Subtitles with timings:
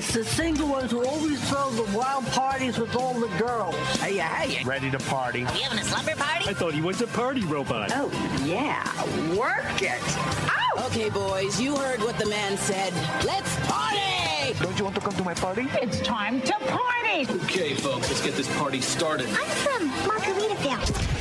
[0.00, 3.74] It's the single ones who always throw the wild parties with all the girls.
[3.98, 5.44] Hey, hey, Ready to party.
[5.44, 6.48] are we having a slumber party?
[6.48, 7.90] I thought he was a party robot.
[7.92, 8.10] Oh,
[8.42, 8.82] yeah.
[9.36, 10.00] Work it.
[10.02, 10.86] Oh!
[10.86, 12.94] Okay, boys, you heard what the man said.
[13.26, 14.54] Let's party!
[14.58, 15.68] Don't you want to come to my party?
[15.82, 17.26] It's time to party!
[17.44, 19.26] Okay, folks, let's get this party started.
[19.28, 21.18] I'm from Margaritaville.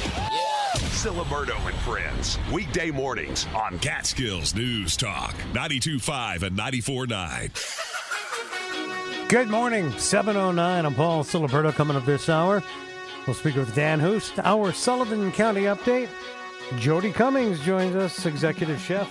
[0.99, 2.37] Ciliberto and Friends.
[2.51, 7.88] Weekday mornings on Catskills News Talk, 92.5 and 94.9.
[9.29, 10.85] Good morning, 709.
[10.87, 12.63] I'm Paul Ciliberto coming up this hour.
[13.27, 16.09] We'll speak with Dan Hust, our Sullivan County update.
[16.77, 19.07] Jodi Cummings joins us, executive chef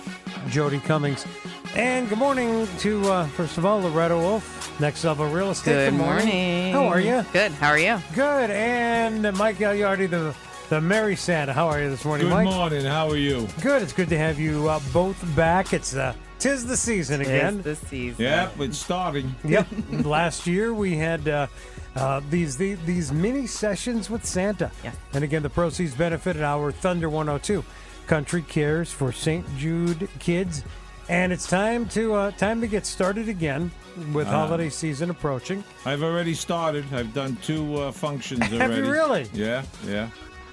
[0.49, 1.25] Jodi Cummings.
[1.73, 5.89] And good morning to, uh, first of all, Loretta Wolff, next level real estate.
[5.89, 6.73] Good morning.
[6.73, 7.25] How are you?
[7.31, 7.53] Good.
[7.53, 7.97] How are you?
[8.13, 8.49] Good.
[8.51, 10.35] And Mike Gagliardi, the,
[10.69, 11.53] the Merry Santa.
[11.53, 12.45] How are you this morning, Good Mike?
[12.45, 12.83] morning.
[12.83, 13.47] How are you?
[13.61, 13.81] Good.
[13.81, 15.71] It's good to have you uh, both back.
[15.73, 17.55] It's uh, tis the season again.
[17.65, 18.23] It's the season.
[18.25, 19.35] Yep, it's starting.
[19.43, 19.67] Yep.
[20.05, 21.47] Last year we had uh,
[21.95, 24.71] uh, these, the, these mini sessions with Santa.
[24.83, 24.91] Yeah.
[25.13, 27.63] And again, the proceeds benefited our Thunder 102
[28.07, 29.45] Country Cares for St.
[29.57, 30.63] Jude kids.
[31.09, 33.71] And it's time to uh, time to get started again
[34.13, 34.45] with Uh-huh.
[34.45, 35.63] holiday season approaching.
[35.85, 36.85] I've already started.
[36.93, 38.57] I've done two uh, functions already.
[38.59, 39.27] Have you really?
[39.33, 40.09] Yeah, yeah.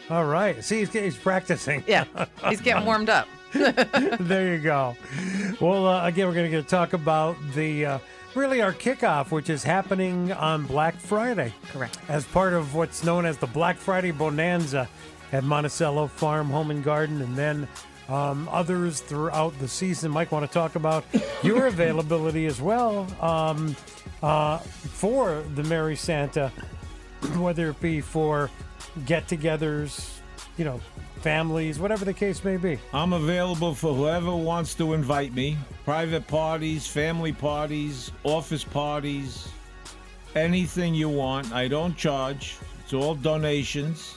[0.09, 0.65] All right.
[0.65, 1.85] See, he's, he's practicing.
[1.87, 2.05] Yeah.
[2.49, 3.29] He's getting warmed up.
[4.21, 4.97] there you go.
[5.61, 7.99] Well, uh, again, we're going to talk about the uh,
[8.35, 11.53] really our kickoff, which is happening on Black Friday.
[11.73, 11.99] Correct.
[12.09, 14.89] As part of what's known as the Black Friday Bonanza
[15.33, 17.69] at Monticello Farm, Home and Garden, and then
[18.09, 20.11] um, others throughout the season.
[20.11, 21.05] Mike, want to talk about
[21.43, 23.75] your availability as well um,
[24.23, 26.53] uh, for the Merry Santa,
[27.37, 28.51] whether it be for
[29.07, 30.19] get-togethers,
[30.57, 30.81] you know,
[31.21, 32.79] families, whatever the case may be.
[32.93, 35.57] I'm available for whoever wants to invite me.
[35.85, 39.49] Private parties, family parties, office parties,
[40.35, 41.53] anything you want.
[41.53, 42.57] I don't charge.
[42.85, 44.15] It's all donations,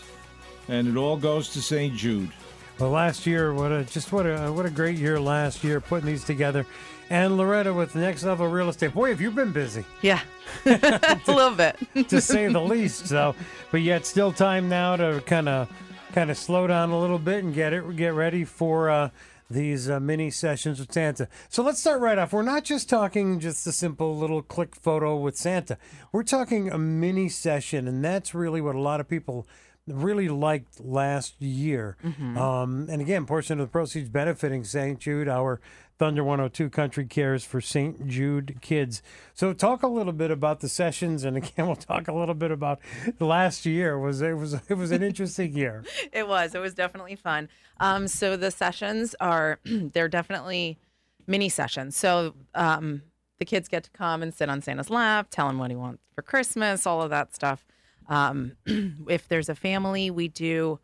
[0.67, 1.95] and it all goes to St.
[1.95, 2.31] Jude.
[2.80, 6.05] Well, last year, what a just what a what a great year last year putting
[6.08, 6.65] these together.
[7.11, 8.93] And Loretta with Next Level Real Estate.
[8.93, 10.20] Boy, have you been busy, Yeah.
[10.65, 11.76] a little bit.
[12.09, 13.08] to say the least.
[13.08, 13.33] So,
[13.71, 15.67] but yet still time now to kind of
[16.14, 19.09] kind of slow down a little bit and get it get ready for uh,
[19.49, 21.27] these uh, mini sessions with Santa.
[21.49, 22.33] So let's start right off.
[22.33, 25.77] We're not just talking just a simple little click photo with Santa.
[26.11, 29.47] We're talking a mini session, and that's really what a lot of people
[29.87, 31.97] really liked last year.
[32.37, 34.99] Um, and again, portion of the proceeds benefiting St.
[34.99, 35.59] Jude, our
[35.99, 38.08] Thunder 102 Country Cares for St.
[38.08, 39.04] Jude kids.
[39.33, 42.52] So talk a little bit about the sessions, and again, we'll talk a little bit
[42.52, 42.80] about
[43.20, 43.99] last year.
[43.99, 45.83] Was it was it was an interesting year.
[46.14, 46.55] it was.
[46.55, 47.49] It was definitely fun.
[47.82, 50.80] Um, so the sessions are they're definitely
[51.27, 51.98] mini sessions.
[51.98, 53.02] So um,
[53.38, 56.02] the kids get to come and sit on Santa's lap, tell him what he wants
[56.15, 57.65] for Christmas, all of that stuff.
[58.08, 60.80] Um, if there's a family, we do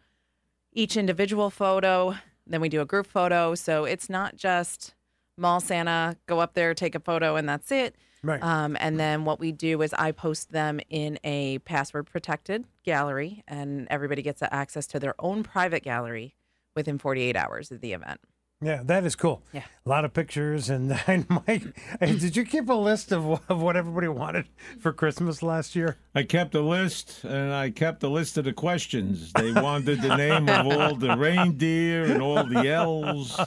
[0.74, 2.16] each individual photo,
[2.46, 3.56] then we do a group photo.
[3.56, 4.94] So it's not just
[5.38, 7.96] mall Santa, go up there, take a photo, and that's it.
[8.24, 8.42] Right.
[8.42, 13.44] Um, and then what we do is I post them in a password protected gallery,
[13.48, 16.36] and everybody gets access to their own private gallery
[16.76, 18.20] within 48 hours of the event.
[18.62, 19.44] Yeah, that is cool.
[19.54, 19.64] Yeah.
[19.86, 20.70] A lot of pictures.
[20.70, 24.48] And, and Mike, hey, did you keep a list of, of what everybody wanted
[24.80, 25.98] for Christmas last year?
[26.16, 29.34] I kept a list, and I kept a list of the questions.
[29.34, 33.40] They wanted the name of all the reindeer and all the elves.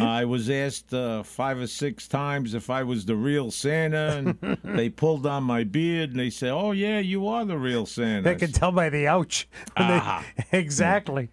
[0.00, 4.58] I was asked uh, five or six times if I was the real Santa, and
[4.64, 8.22] they pulled on my beard and they said, "Oh yeah, you are the real Santa."
[8.22, 9.48] They could tell by the ouch.
[9.76, 10.24] when they- Ah.
[10.52, 11.28] exactly.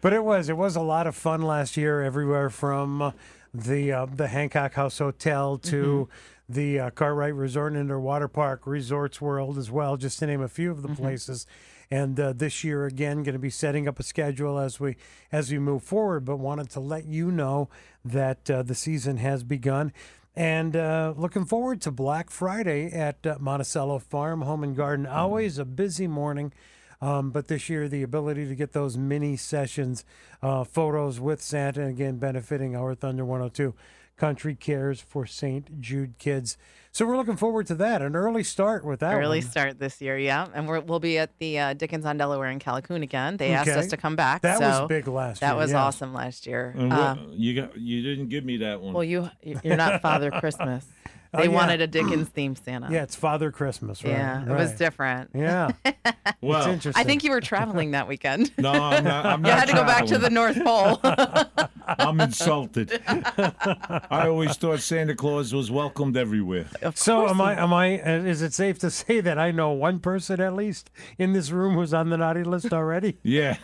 [0.00, 2.02] but it was it was a lot of fun last year.
[2.02, 3.10] Everywhere from uh,
[3.52, 6.08] the uh, the Hancock House Hotel to
[6.48, 10.48] the uh, Kartrite Resort and Water Park, Resorts World as well, just to name a
[10.48, 11.46] few of the places.
[11.92, 14.96] And uh, this year again, going to be setting up a schedule as we
[15.30, 16.24] as we move forward.
[16.24, 17.68] But wanted to let you know
[18.02, 19.92] that uh, the season has begun.
[20.34, 25.04] And uh, looking forward to Black Friday at uh, Monticello Farm Home and Garden.
[25.04, 26.54] Always a busy morning.
[27.02, 30.06] Um, but this year, the ability to get those mini sessions,
[30.40, 33.74] uh, photos with Santa, again, benefiting our Thunder 102
[34.22, 35.80] Country Cares for St.
[35.80, 36.56] Jude Kids.
[36.92, 38.02] So we're looking forward to that.
[38.02, 39.50] An early start with that Early one.
[39.50, 40.46] start this year, yeah.
[40.54, 43.36] And we're, we'll be at the uh, Dickens on Delaware in Callicoon again.
[43.36, 44.42] They asked us to come back.
[44.42, 45.82] That was so big last That year, was yeah.
[45.82, 46.72] awesome last year.
[46.78, 48.92] And what- Uh, you got you didn't give me that one.
[48.94, 50.86] well, you you're not Father Christmas.
[51.34, 51.50] Oh, They yeah.
[51.50, 52.88] wanted a Dickens themed Santa.
[52.90, 54.10] Yeah, it's Father Christmas, right?
[54.12, 55.30] Yeah, it was different.
[55.34, 55.70] Yeah.
[56.40, 57.00] Well, it's interesting.
[57.00, 58.50] I think you were traveling that weekend.
[58.58, 59.26] no, I'm not.
[59.26, 60.28] I'm you not had to go back to the.
[60.28, 60.98] North Pole.
[61.86, 63.00] I'm insulted.
[63.06, 66.66] I always thought Santa Claus was welcomed everywhere.
[66.94, 67.54] So am I?
[67.60, 68.00] Am I?
[68.00, 71.50] uh, Is it safe to say that I know one person at least in this
[71.52, 73.18] room who's on the naughty list already?
[73.22, 73.56] Yeah.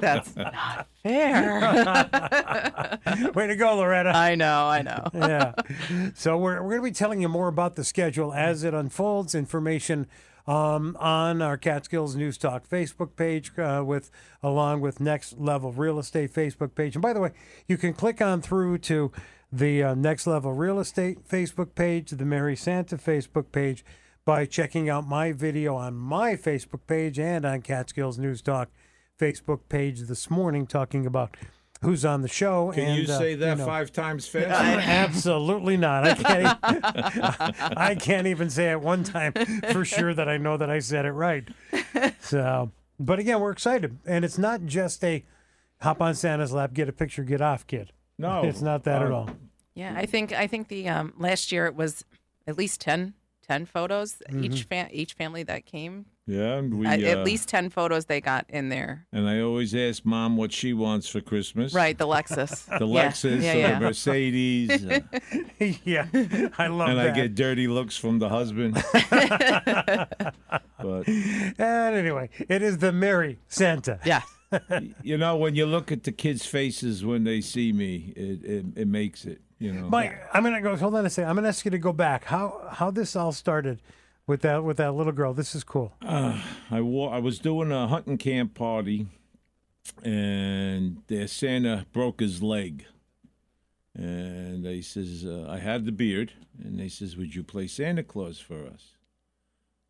[0.00, 1.60] That's not fair.
[3.34, 4.10] Way to go, Loretta.
[4.16, 5.06] I know, I know.
[5.14, 5.52] yeah.
[6.14, 9.34] So we're, we're going to be telling you more about the schedule as it unfolds.
[9.34, 10.06] Information
[10.46, 14.10] um, on our Catskills News Talk Facebook page, uh, with
[14.42, 16.96] along with Next Level Real Estate Facebook page.
[16.96, 17.30] And by the way,
[17.68, 19.12] you can click on through to
[19.52, 23.84] the uh, Next Level Real Estate Facebook page, the Merry Santa Facebook page,
[24.24, 28.68] by checking out my video on my Facebook page and on Catskills News Talk
[29.18, 31.36] Facebook page this morning, talking about.
[31.82, 32.70] Who's on the show?
[32.72, 34.48] Can and, you uh, say that know- five times fast?
[34.88, 36.04] Absolutely not.
[36.04, 36.58] I can't.
[37.76, 39.32] I can't even say it one time
[39.72, 41.48] for sure that I know that I said it right.
[42.20, 42.70] So,
[43.00, 45.24] but again, we're excited, and it's not just a
[45.80, 47.92] hop on Santa's lap, get a picture, get off, kid.
[48.16, 49.30] No, it's not that at uh, all.
[49.74, 52.04] Yeah, I think I think the um, last year it was
[52.46, 53.14] at least 10,
[53.46, 56.06] 10 photos each fa- each family that came.
[56.24, 59.06] Yeah, and we Uh, at least ten photos they got in there.
[59.12, 61.74] And I always ask mom what she wants for Christmas.
[61.74, 62.64] Right, the Lexus.
[62.78, 63.74] The Yeah, Lexus yeah, or yeah.
[63.74, 64.86] the Mercedes.
[64.86, 65.00] uh,
[65.84, 66.06] yeah,
[66.58, 66.90] I love that.
[66.90, 67.10] and that.
[67.10, 68.74] I get dirty looks from the husband.
[70.78, 73.98] but And anyway, it is the Merry Santa.
[74.04, 74.22] Yeah.
[75.02, 78.66] You know, when you look at the kids' faces when they see me, it it,
[78.76, 79.40] it makes it.
[79.58, 79.88] You know.
[79.88, 80.74] Mike, I'm gonna go.
[80.76, 81.28] Hold on a second.
[81.30, 82.24] I'm gonna ask you to go back.
[82.24, 83.80] How how this all started
[84.26, 85.34] with that with that little girl.
[85.34, 85.92] This is cool.
[86.04, 89.06] Uh, I wa- I was doing a hunting camp party,
[90.02, 92.86] and their Santa broke his leg.
[93.94, 96.32] And they says, uh, I had the beard,
[96.62, 98.92] and they says, "Would you play Santa Claus for us?"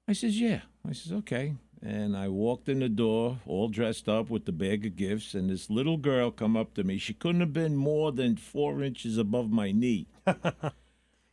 [0.08, 4.31] I says, "Yeah." I says, "Okay." And I walked in the door, all dressed up
[4.31, 6.99] with the bag of gifts, and this little girl come up to me.
[6.99, 10.06] She couldn't have been more than four inches above my knee.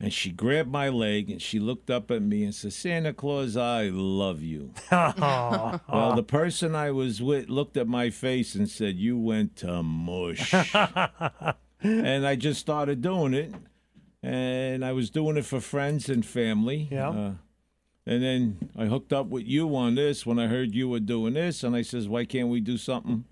[0.01, 3.57] And she grabbed my leg and she looked up at me and said, Santa Claus,
[3.57, 4.73] I love you.
[4.91, 9.83] well, the person I was with looked at my face and said, You went to
[9.83, 10.53] mush.
[11.81, 13.53] and I just started doing it.
[14.23, 16.87] And I was doing it for friends and family.
[16.89, 17.09] Yeah.
[17.09, 17.31] Uh,
[18.05, 21.33] and then I hooked up with you on this when I heard you were doing
[21.33, 21.63] this.
[21.63, 23.25] And I says, Why can't we do something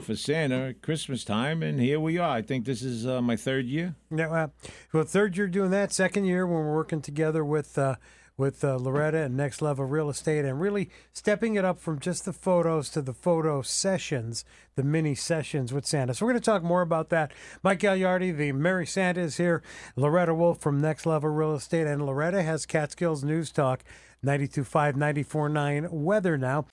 [0.00, 1.62] for Santa at Christmas time?
[1.62, 2.30] And here we are.
[2.30, 3.96] I think this is uh, my third year.
[4.10, 4.48] Yeah,
[4.92, 5.92] well, third year doing that.
[5.92, 7.96] Second year when we're working together with uh,
[8.38, 12.24] with uh, Loretta and Next Level Real Estate, and really stepping it up from just
[12.24, 14.44] the photos to the photo sessions,
[14.76, 16.14] the mini sessions with Santa.
[16.14, 17.32] So we're going to talk more about that.
[17.62, 19.62] Mike Gagliardi, the Merry Santa, is here.
[19.96, 23.84] Loretta Wolff from Next Level Real Estate, and Loretta has Catskills News Talk.
[24.24, 26.66] 92.5, 94.9 weather now.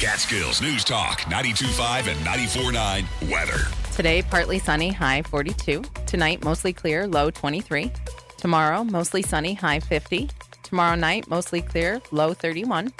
[0.00, 3.68] Catskills News Talk 92.5 and 94.9 weather.
[3.94, 5.82] Today, partly sunny, high 42.
[6.06, 7.92] Tonight, mostly clear, low 23.
[8.38, 10.30] Tomorrow, mostly sunny, high 50.
[10.70, 12.92] Tomorrow night, mostly clear, low 31.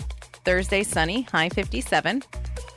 [0.45, 2.25] Thursday, sunny, high 57.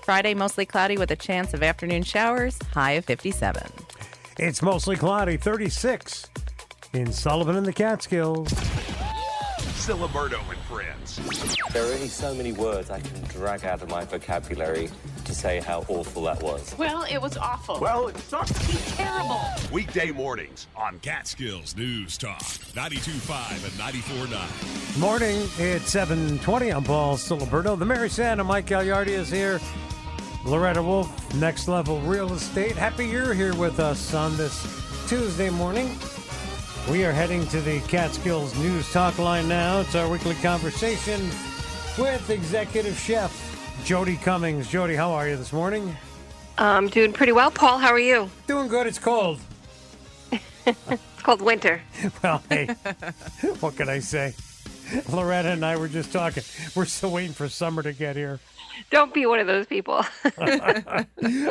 [0.05, 3.63] Friday, mostly cloudy with a chance of afternoon showers, high of 57.
[4.37, 6.29] It's mostly cloudy, 36
[6.93, 8.53] in Sullivan and the Catskills.
[9.83, 11.19] Ciliberto and friends.
[11.73, 14.89] There are only so many words I can drag out of my vocabulary
[15.25, 16.73] to say how awful that was.
[16.77, 17.81] Well, it was awful.
[17.81, 18.55] Well, it sucks.
[18.65, 19.41] He's terrible.
[19.73, 24.99] Weekday mornings on Catskills News Talk 92.5 and 94.9.
[25.01, 26.69] Morning, it's 720.
[26.69, 27.77] I'm Paul Ciliberto.
[27.77, 29.59] The Merry Santa, Mike Gagliardi is here.
[30.45, 32.77] Loretta Wolff, Next Level Real Estate.
[32.77, 34.65] Happy you're here with us on this
[35.09, 35.93] Tuesday morning.
[36.91, 39.79] We are heading to the Catskills News Talk line now.
[39.79, 41.21] It's our weekly conversation
[41.97, 43.31] with Executive Chef
[43.85, 44.69] Jodi Cummings.
[44.69, 45.95] Jodi, how are you this morning?
[46.57, 47.79] I'm doing pretty well, Paul.
[47.79, 48.29] How are you?
[48.47, 48.87] Doing good.
[48.87, 49.39] It's cold.
[50.65, 51.81] It's called winter.
[52.23, 52.67] Well, hey,
[53.61, 54.33] what can I say?
[55.09, 56.43] Loretta and I were just talking.
[56.75, 58.39] We're still waiting for summer to get here.
[58.89, 60.03] Don't be one of those people.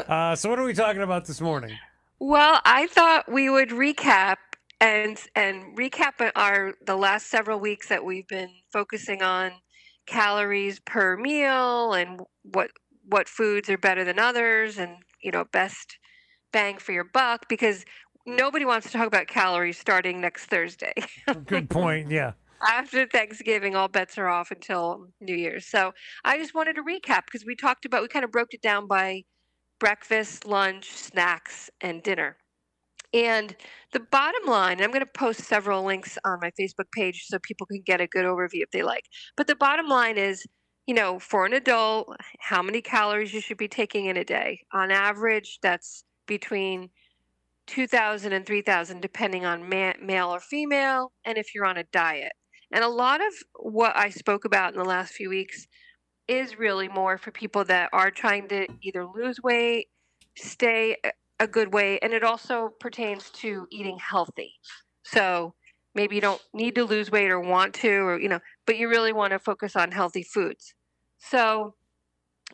[0.09, 1.75] Uh, so, what are we talking about this morning?
[2.19, 4.37] well, I thought we would recap
[4.83, 9.53] and and recap our the last several weeks that we've been focusing on
[10.07, 12.71] calories per meal and what
[13.09, 15.99] what foods are better than others and you know best
[16.53, 17.85] bang for your buck because
[18.27, 20.95] nobody wants to talk about calories starting next Thursday.
[21.47, 22.11] Good point.
[22.11, 22.33] Yeah.
[22.63, 25.67] after Thanksgiving, all bets are off until New Year's.
[25.67, 25.93] So
[26.25, 28.87] I just wanted to recap because we talked about, we kind of broke it down
[28.87, 29.25] by
[29.81, 32.37] breakfast, lunch, snacks, and dinner.
[33.13, 33.55] And
[33.93, 37.39] the bottom line, and I'm going to post several links on my Facebook page so
[37.39, 39.05] people can get a good overview if they like.
[39.37, 40.47] But the bottom line is,
[40.87, 44.61] you know, for an adult, how many calories you should be taking in a day.
[44.73, 46.89] On average, that's between
[47.67, 52.33] 2,000 and 3,000, depending on ma- male or female, and if you're on a diet.
[52.73, 55.67] And a lot of what I spoke about in the last few weeks
[56.29, 59.89] is really more for people that are trying to either lose weight,
[60.37, 60.97] stay
[61.45, 61.99] a- good way.
[62.01, 64.55] and it also pertains to eating healthy.
[65.03, 65.55] So
[65.95, 68.89] maybe you don't need to lose weight or want to, or, you know, but you
[68.89, 70.75] really want to focus on healthy foods.
[71.19, 71.75] So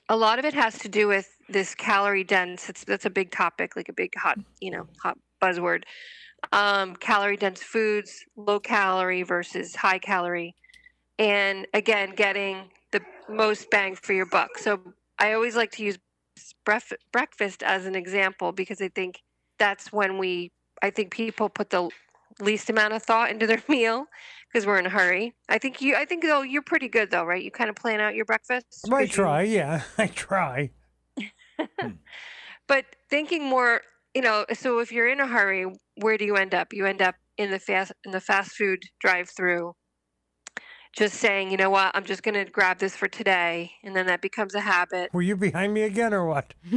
[0.08, 2.68] a lot of it has to do with this calorie dense.
[2.68, 5.82] It's that's a big topic, like a big hot, you know, hot buzzword.
[6.52, 10.54] Um, calorie dense foods, low calorie versus high calorie,
[11.18, 14.56] and again, getting the most bang for your buck.
[14.58, 14.80] So
[15.18, 15.98] I always like to use
[16.68, 19.22] bref- breakfast as an example because I think
[19.58, 21.88] that's when we, I think people put the
[22.40, 24.04] least amount of thought into their meal
[24.52, 25.32] because we're in a hurry.
[25.48, 27.42] I think you, I think though you're pretty good though, right?
[27.42, 28.66] You kind of plan out your breakfast.
[28.86, 30.70] I 'Cause you- try, yeah, I try.
[31.80, 31.94] Hmm.
[32.68, 33.80] but thinking more
[34.14, 35.66] you know so if you're in a hurry
[36.00, 38.80] where do you end up you end up in the fast in the fast food
[39.00, 39.74] drive through
[40.96, 44.06] just saying you know what i'm just going to grab this for today and then
[44.06, 46.54] that becomes a habit Were you behind me again or what?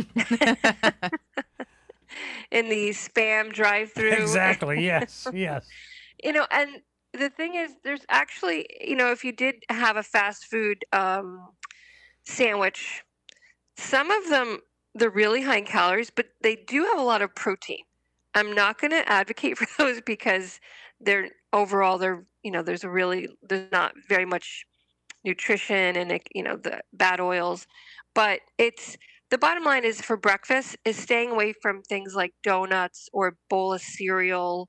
[2.51, 4.83] in the spam drive through exactly.
[4.91, 5.27] Yes.
[5.33, 5.65] Yes.
[6.23, 6.81] you know and
[7.13, 11.49] the thing is there's actually you know if you did have a fast food um,
[12.25, 13.03] sandwich
[13.77, 14.59] some of them
[14.95, 17.83] they're really high in calories but they do have a lot of protein
[18.35, 20.59] i'm not going to advocate for those because
[20.99, 24.65] they're overall they're you know there's a really there's not very much
[25.23, 27.67] nutrition and it, you know the bad oils
[28.15, 28.97] but it's
[29.29, 33.71] the bottom line is for breakfast is staying away from things like donuts or bowl
[33.73, 34.67] of cereal.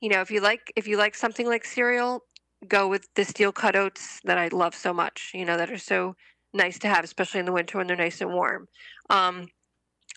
[0.00, 2.20] You know if you like if you like something like cereal
[2.68, 5.78] go with the steel cut oats that i love so much you know that are
[5.78, 6.14] so
[6.54, 8.66] nice to have especially in the winter when they're nice and warm.
[9.10, 9.48] Um,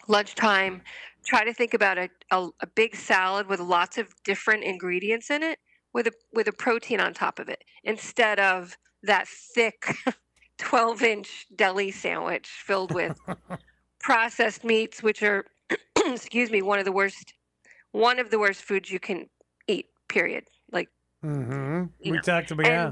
[0.07, 0.81] lunchtime
[1.25, 5.43] try to think about a, a, a big salad with lots of different ingredients in
[5.43, 5.59] it
[5.93, 9.95] with a with a protein on top of it instead of that thick
[10.57, 13.19] 12 inch deli sandwich filled with
[13.99, 15.45] processed meats which are
[16.05, 17.33] excuse me one of the worst
[17.91, 19.27] one of the worst foods you can
[19.67, 20.89] eat period like
[21.25, 21.85] Mm-hmm.
[22.09, 22.21] we know.
[22.21, 22.91] talked about yeah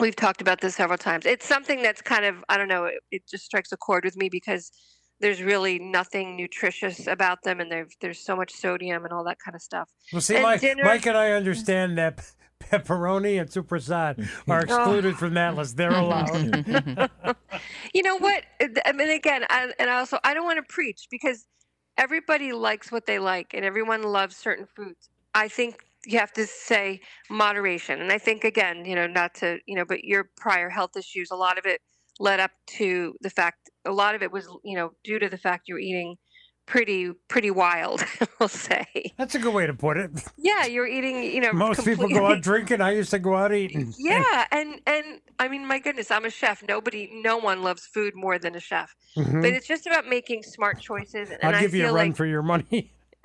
[0.00, 3.00] we've talked about this several times it's something that's kind of i don't know it,
[3.10, 4.70] it just strikes a chord with me because
[5.20, 9.38] there's really nothing nutritious about them and there's there's so much sodium and all that
[9.38, 13.48] kind of stuff Well, see, And Mike, dinner- Mike and I understand that pepperoni and
[13.48, 14.62] supersad are oh.
[14.62, 15.76] excluded from that list.
[15.76, 16.66] They're allowed.
[17.94, 18.42] you know what
[18.84, 21.46] i mean again I, and I also i don't want to preach because
[21.96, 26.46] everybody likes what they like and everyone loves certain foods i think you have to
[26.46, 30.68] say moderation and i think again you know not to you know but your prior
[30.68, 31.80] health issues a lot of it
[32.18, 35.38] led up to the fact a lot of it was you know due to the
[35.38, 36.16] fact you were eating
[36.66, 38.02] pretty pretty wild
[38.40, 38.84] we'll say
[39.16, 40.10] That's a good way to put it.
[40.36, 42.80] yeah you're eating you know Most people go out drinking.
[42.82, 43.94] I used to go out eating.
[43.98, 48.12] yeah and and i mean my goodness i'm a chef nobody no one loves food
[48.14, 49.40] more than a chef Mhm.
[49.42, 52.08] but it's just about making smart choices and I'll I give you a feel run
[52.08, 52.92] like for your money.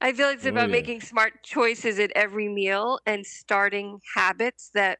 [0.00, 0.76] I feel it's Oh, about yeah.
[0.78, 4.98] making smart choices at every meal and starting habits that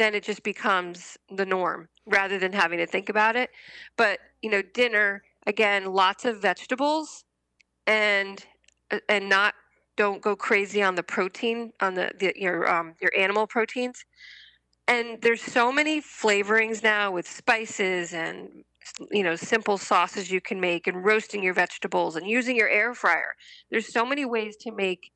[0.00, 3.50] then it just becomes the norm rather than having to think about it.
[3.96, 7.24] But, you know, dinner, again, lots of vegetables
[7.86, 8.44] and
[8.90, 9.54] uh, and not
[9.96, 14.04] don't go crazy on the protein on the, the your um your animal proteins.
[14.88, 18.64] And there's so many flavorings now with spices and
[19.10, 22.94] you know simple sauces you can make and roasting your vegetables and using your air
[22.94, 23.34] fryer
[23.70, 25.12] there's so many ways to make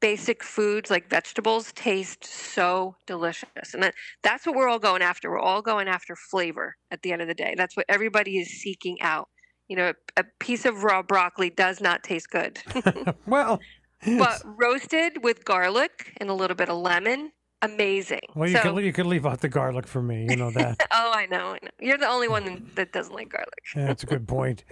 [0.00, 3.74] basic foods like vegetables taste so delicious.
[3.74, 5.30] And that, that's what we're all going after.
[5.30, 7.54] We're all going after flavor at the end of the day.
[7.56, 9.28] That's what everybody is seeking out.
[9.68, 12.58] You know a, a piece of raw broccoli does not taste good.
[13.26, 13.60] Well
[14.18, 18.84] but roasted with garlic and a little bit of lemon amazing Well, you so, could
[18.84, 20.26] you could leave out the garlic for me.
[20.30, 20.86] You know that.
[20.92, 24.02] oh i know i know you're the only one that doesn't like garlic Yeah, That's
[24.02, 24.64] a good point.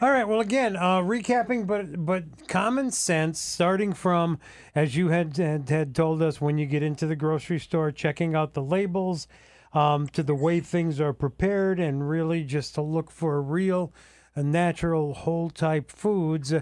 [0.00, 0.26] All right.
[0.28, 4.38] Well, again, uh, recapping, but but common sense, starting from
[4.74, 8.34] as you had, had had told us when you get into the grocery store, checking
[8.36, 9.26] out the labels,
[9.72, 13.92] um, to the way things are prepared, and really just to look for real,
[14.36, 16.54] uh, natural, whole type foods.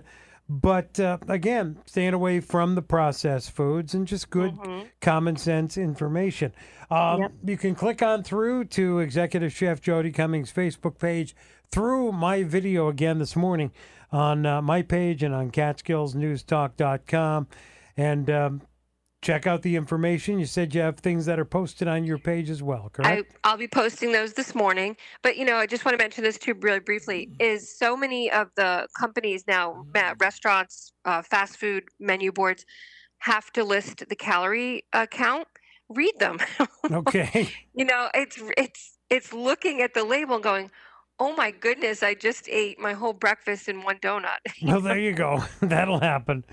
[0.49, 4.57] But uh, again, staying away from the processed foods and just good
[5.01, 6.53] common sense information.
[6.89, 11.35] Um, You can click on through to Executive Chef Jodi Cummings' Facebook page
[11.73, 13.73] through my video again this morning
[14.13, 17.49] on uh, my page and on CatskillsNewsTalk.com.
[17.97, 18.63] And um,
[19.27, 20.39] check out the information.
[20.39, 23.37] You said you have things that are posted on your page as well, correct?
[23.43, 24.97] I'll be posting those this morning.
[25.23, 27.31] But you know, I just want to mention this too, really briefly.
[27.41, 29.85] Is so many of the companies now,
[30.21, 32.65] restaurants, uh, fast food menu boards,
[33.19, 35.49] have to list the calorie uh, count.
[35.89, 36.39] Read them.
[36.93, 37.51] okay.
[37.75, 40.71] you know, it's it's it's looking at the label and going,
[41.19, 45.13] "Oh my goodness, I just ate my whole breakfast in one donut." well, there you
[45.13, 45.45] go.
[45.61, 46.45] That'll happen.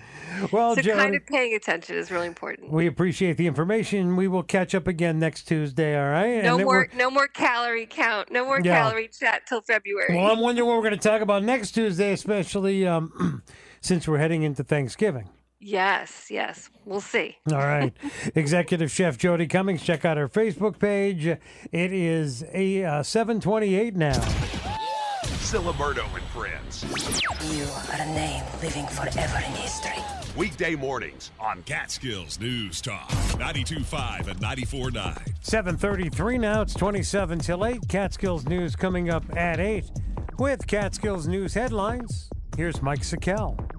[0.51, 2.71] Well, so kind of paying attention is really important.
[2.71, 4.15] we appreciate the information.
[4.15, 6.43] We will catch up again next Tuesday, all right?
[6.43, 8.31] No then more, no more calorie count.
[8.31, 8.81] No more Yeah.
[8.81, 10.15] calorie chat till February.
[10.15, 13.43] Well, I'm wondering what we're going to talk about next Tuesday, especially um,
[13.81, 15.29] since we're heading into Thanksgiving.
[15.59, 17.37] yes, yes, we'll see.
[17.51, 17.93] All right.
[18.35, 21.25] Executive Chef Jodi Cummings, check out our Facebook page.
[21.27, 21.39] It
[21.71, 24.19] is a uh, 728 now.
[25.53, 26.83] Ciliberto and Friends.
[27.55, 30.01] You are a name living forever in history.
[30.35, 33.07] Weekday mornings on Catskills News Talk
[33.37, 35.21] 92.5 and 94.9.
[35.41, 36.61] 733 now.
[36.61, 37.87] It's 27 till 8.
[37.87, 39.85] Catskills News coming up at 8
[40.39, 42.31] with Catskills News headlines.
[42.57, 43.72] Here's Mike Sakell.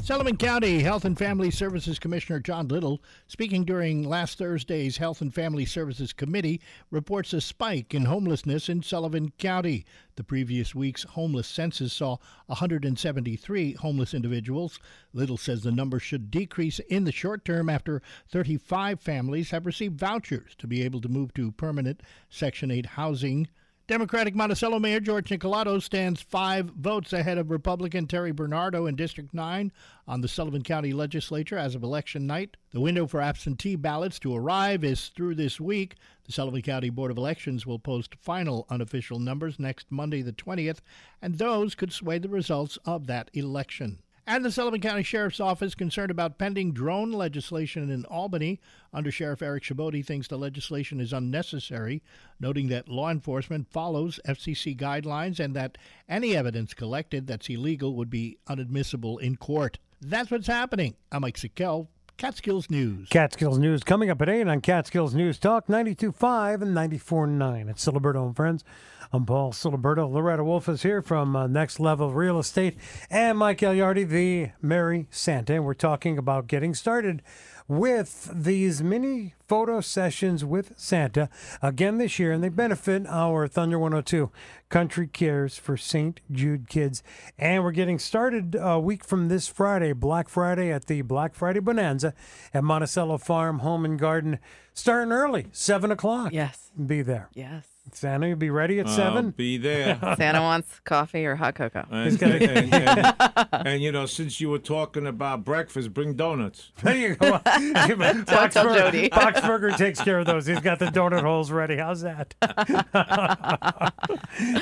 [0.00, 5.34] Sullivan County Health and Family Services Commissioner John Liddle, speaking during last Thursday's Health and
[5.34, 9.84] Family Services Committee, reports a spike in homelessness in Sullivan County.
[10.14, 14.78] The previous week's homeless census saw 173 homeless individuals.
[15.12, 19.98] Liddle says the number should decrease in the short term after 35 families have received
[19.98, 23.48] vouchers to be able to move to permanent Section 8 housing.
[23.88, 29.32] Democratic Monticello Mayor George Nikolados stands five votes ahead of Republican Terry Bernardo in District
[29.32, 29.72] 9
[30.06, 32.58] on the Sullivan County Legislature as of election night.
[32.72, 35.94] The window for absentee ballots to arrive is through this week.
[36.24, 40.80] The Sullivan County Board of Elections will post final unofficial numbers next Monday, the 20th,
[41.22, 44.00] and those could sway the results of that election.
[44.30, 48.60] And the Sullivan County Sheriff's Office concerned about pending drone legislation in Albany.
[48.92, 52.02] Under Sheriff Eric Chabot thinks the legislation is unnecessary,
[52.38, 55.78] noting that law enforcement follows FCC guidelines and that
[56.10, 59.78] any evidence collected that's illegal would be unadmissible in court.
[60.02, 60.94] That's what's happening.
[61.10, 61.86] I'm Mike Sakell,
[62.18, 63.08] Catskills News.
[63.08, 67.70] Catskills News coming up at 8 on Catskills News Talk 92.5 and 94.9.
[67.70, 68.62] It's Ciliberto and Friends.
[69.10, 70.10] I'm Paul Ciliberto.
[70.10, 72.76] Loretta Wolff is here from uh, Next Level Real Estate
[73.08, 75.54] and Mike Gagliardi, the Merry Santa.
[75.54, 77.22] And we're talking about getting started
[77.66, 81.30] with these mini photo sessions with Santa
[81.62, 84.30] again this year, and they benefit our Thunder 102
[84.68, 86.20] Country Cares for St.
[86.30, 87.02] Jude Kids.
[87.38, 91.60] And we're getting started a week from this Friday, Black Friday, at the Black Friday
[91.60, 92.12] Bonanza
[92.52, 94.38] at Monticello Farm Home and Garden,
[94.74, 96.34] starting early, 7 o'clock.
[96.34, 96.70] Yes.
[96.76, 97.30] Be there.
[97.32, 97.77] Yes.
[97.94, 99.30] Santa, you'll be ready at I'll 7?
[99.30, 99.98] be there.
[100.16, 101.86] Santa wants coffee or hot cocoa.
[101.90, 103.14] And, and, and-
[103.52, 106.70] and, you know, since you were talking about breakfast, bring donuts.
[106.82, 107.30] There you go.
[107.44, 109.08] Don't tell Boxberger, Jodi.
[109.10, 110.46] Boxberger takes care of those.
[110.46, 111.76] He's got the donut holes ready.
[111.76, 112.34] How's that?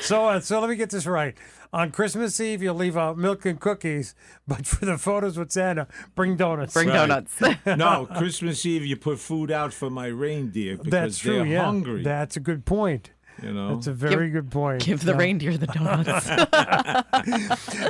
[0.00, 1.36] so, uh, so let me get this right.
[1.72, 4.14] On Christmas Eve, you'll leave out milk and cookies,
[4.46, 6.72] but for the photos with Santa, bring donuts.
[6.72, 6.94] Bring right.
[7.06, 7.40] Donuts.
[7.66, 11.36] no, Christmas Eve you put food out for my reindeer because That's true.
[11.38, 12.02] they're yeah, hungry.
[12.02, 13.10] that's a good point.
[13.42, 14.82] You know, That's a very good point.
[14.84, 15.18] Give the Yeah.
[15.18, 16.26] reindeer the donuts.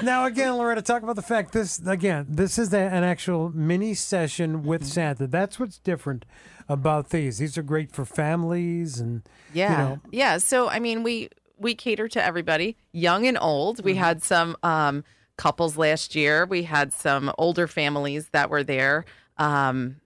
[0.02, 2.26] now again, Loretta, talk about the fact this again.
[2.28, 5.26] This is a, an actual mini session with Santa.
[5.26, 6.24] That's what's different
[6.68, 7.38] about these.
[7.38, 9.70] These are great for families and Yeah.
[9.70, 10.38] you know, Yeah.
[10.38, 11.28] So I mean, we
[11.58, 13.82] we cater to everybody, young and old.
[13.84, 15.04] We had some um,
[15.38, 16.44] couples last year.
[16.44, 19.04] We had some older families that were there
[19.38, 19.96] um,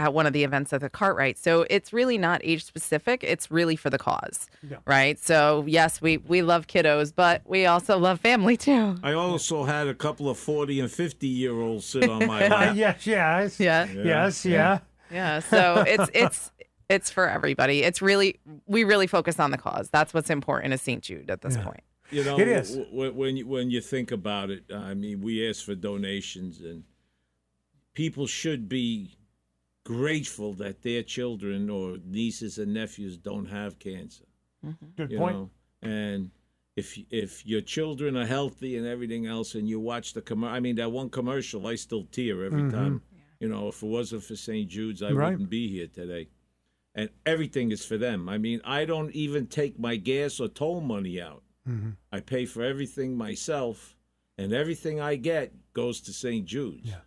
[0.00, 1.36] at one of the events at the Kartrite.
[1.36, 3.22] So it's really not age specific.
[3.22, 4.78] It's really for the cause, Yeah.
[4.86, 5.18] right?
[5.18, 8.96] So yes, we we love kiddos, but we also love family too.
[9.02, 12.74] I also had a couple of 40 and 50 year olds sit on my lap.
[12.76, 13.86] yes, yes, Yeah.
[13.92, 14.78] yes, yeah.
[15.10, 15.40] Yeah.
[15.40, 16.50] So it's it's
[16.88, 17.82] it's for everybody.
[17.82, 19.90] It's really we really focus on the cause.
[19.90, 21.02] That's what's important at St.
[21.02, 21.82] Jude at this point.
[22.10, 22.70] You know, It is.
[22.70, 26.60] w- w- when you, when you think about it, I mean, we ask for donations,
[26.60, 26.82] and
[27.94, 29.16] people should be
[29.94, 34.24] grateful that their children or nieces and nephews don't have cancer.
[34.96, 35.36] Good you point.
[35.36, 35.50] know?
[35.82, 36.30] And
[36.76, 40.60] if if your children are healthy and everything else, and you watch the commercial, I
[40.60, 42.70] mean, that one commercial, I still tear every Mhm.
[42.70, 43.02] time.
[43.40, 44.68] You know, if it wasn't for St.
[44.70, 45.32] Jude's, I Right.
[45.32, 46.28] wouldn't be here today.
[46.94, 48.28] And everything is for them.
[48.28, 51.42] I mean, I don't even take my gas or toll money out.
[51.66, 51.96] Mhm.
[52.12, 53.96] I pay for everything myself,
[54.38, 56.44] and everything I get goes to St.
[56.46, 56.86] Jude's.
[56.90, 57.00] Yeah.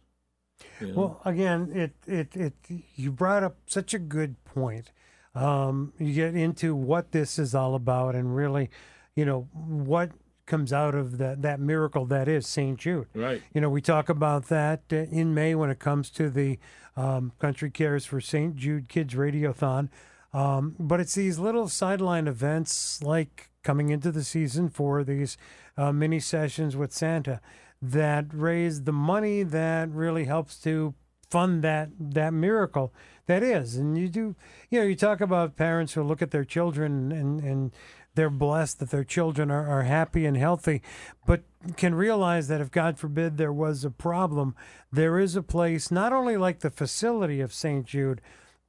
[0.82, 2.54] Well, again, it, it it
[2.96, 4.92] you brought up such a good point.
[5.36, 8.70] Um, you get into what this is all about, and really,
[9.16, 10.12] you know, what
[10.46, 12.78] comes out of that that miracle that is St.
[12.78, 13.08] Jude.
[13.14, 13.42] Right.
[13.54, 16.60] You know, we talk about that uh, in May when it comes to the
[16.96, 18.56] um, Country Cares for St.
[18.56, 19.90] Jude Kids Radiothon.
[20.34, 25.38] Um, but it's these little sideline events like coming into the season for these
[25.78, 27.40] uh, mini sessions with Santa
[27.84, 30.94] that raise the money that really helps to
[31.30, 32.94] fund that that miracle
[33.26, 33.76] that is.
[33.76, 34.36] And you do,
[34.70, 37.72] you know, you talk about parents who look at their children and and
[38.16, 40.82] they're blessed that their children are, are happy and healthy,
[41.26, 41.44] but
[41.76, 44.56] can realize that if God forbid there was a problem,
[44.92, 47.86] there is a place not only like the facility of St.
[47.86, 48.22] Jude,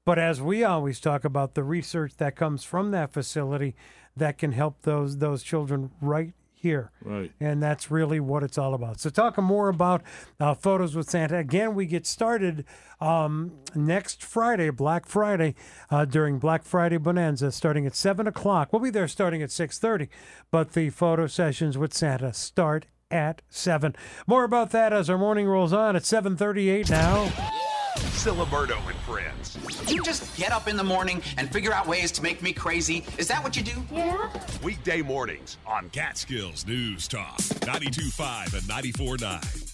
[0.07, 3.77] but as we always talk about the research that comes from that facility
[4.17, 6.33] that can help those those children right
[6.65, 6.91] here.
[7.03, 7.31] Right.
[7.39, 8.99] And that's really what it's all about.
[8.99, 10.03] So, talking more about
[10.41, 11.39] uh, Photos with Santa.
[11.39, 12.65] Again, we get started
[13.01, 15.55] um, next Friday, Black Friday,
[15.91, 18.73] uh, during Black Friday Bonanza, starting at 7 o'clock.
[18.73, 20.09] We'll be there starting at 6.30,
[20.51, 23.95] but the photo sessions with Santa start at 7.
[24.27, 27.63] More about that as our morning rolls on at 7.38 now.
[27.99, 29.59] Ciliberto and friends.
[29.91, 33.05] You just get up in the morning and figure out ways to make me crazy.
[33.19, 33.83] Is that what you do?
[33.93, 34.31] Yeah.
[34.63, 39.71] Weekday mornings on Catskills News Talk 92.5 and 94.9.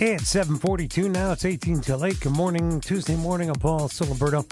[0.00, 1.32] It's 742 now.
[1.32, 2.20] It's 18 till 8.
[2.20, 2.80] Good morning.
[2.80, 3.48] Tuesday morning.
[3.48, 4.44] I'm Paul Ciliberto.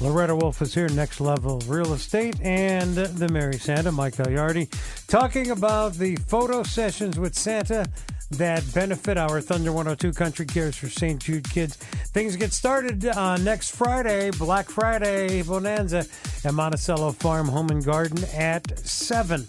[0.00, 4.68] Loretta Wolff is here, Next Level Real Estate, and the Merry Santa, Mike Gagliardi,
[5.08, 7.84] talking about the photo sessions with Santa
[8.30, 11.20] that benefit our Thunder 102 Country Cares for St.
[11.20, 11.76] Jude kids.
[11.76, 16.06] Things get started uh, next Friday, Black Friday Bonanza
[16.44, 19.46] at Monticello Farm Home and Garden at 7.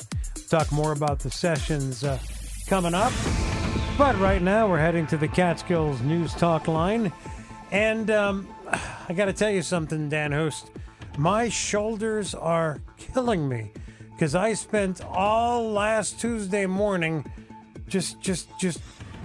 [0.49, 2.19] Talk more about the sessions uh,
[2.67, 3.11] coming up.
[3.97, 7.11] But right now, we're heading to the Catskills News Talk line.
[7.71, 8.47] And um,
[9.09, 10.71] I got to tell you something, Dan Hust.
[11.17, 13.73] My shoulders are killing me
[14.11, 17.25] because I spent all last Tuesday morning
[17.89, 18.79] just, just, just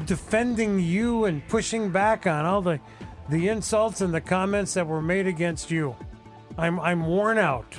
[0.07, 2.81] defending you and pushing back on all the,
[3.29, 5.94] the insults and the comments that were made against you.
[6.59, 7.79] I'm, I'm worn out.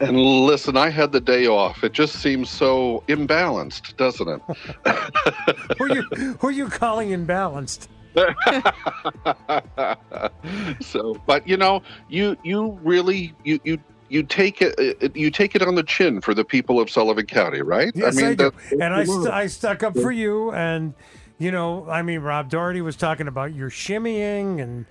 [0.00, 1.82] And listen, I had the day off.
[1.82, 4.42] It just seems so imbalanced, doesn't it?
[5.78, 6.02] who are you
[6.38, 7.88] who are you calling imbalanced?
[10.80, 13.78] so, but you know, you you really you you
[14.08, 16.90] you take it uh, uh, you take it on the chin for the people of
[16.90, 17.92] Sullivan County, right?
[17.94, 18.52] Yes, I, mean, I do.
[18.72, 20.94] and I, st- I stuck up for you, and
[21.38, 24.86] you know, I mean, Rob Doherty was talking about your shimmying and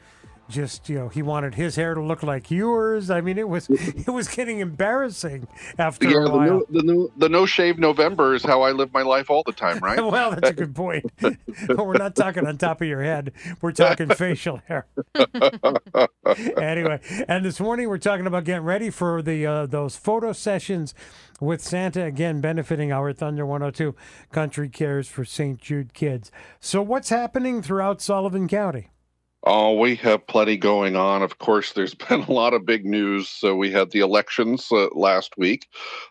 [0.50, 3.10] just you know he wanted his hair to look like yours.
[3.10, 6.62] I mean, it was it was getting embarrassing after yeah, a while.
[6.70, 9.44] The, new, the, new, the no shave November is how I live my life all
[9.46, 9.98] the time, right?
[10.04, 11.06] well, that's a good point.
[11.70, 13.34] We're not talking on top of your head.
[13.62, 14.88] We're talking facial hair.
[16.58, 20.94] anyway, and this morning we're talking about getting ready for the uh, those photo sessions
[21.40, 23.96] with Santa again benefiting our Thunder 102
[24.32, 25.60] Country Cares for St.
[25.60, 26.32] Jude kids.
[26.60, 28.90] So what's happening throughout Sullivan County?
[29.43, 31.21] Oh, we have plenty going on.
[31.21, 33.30] Of course, there's been a lot of big news.
[33.30, 35.67] So we had the elections uh, last week,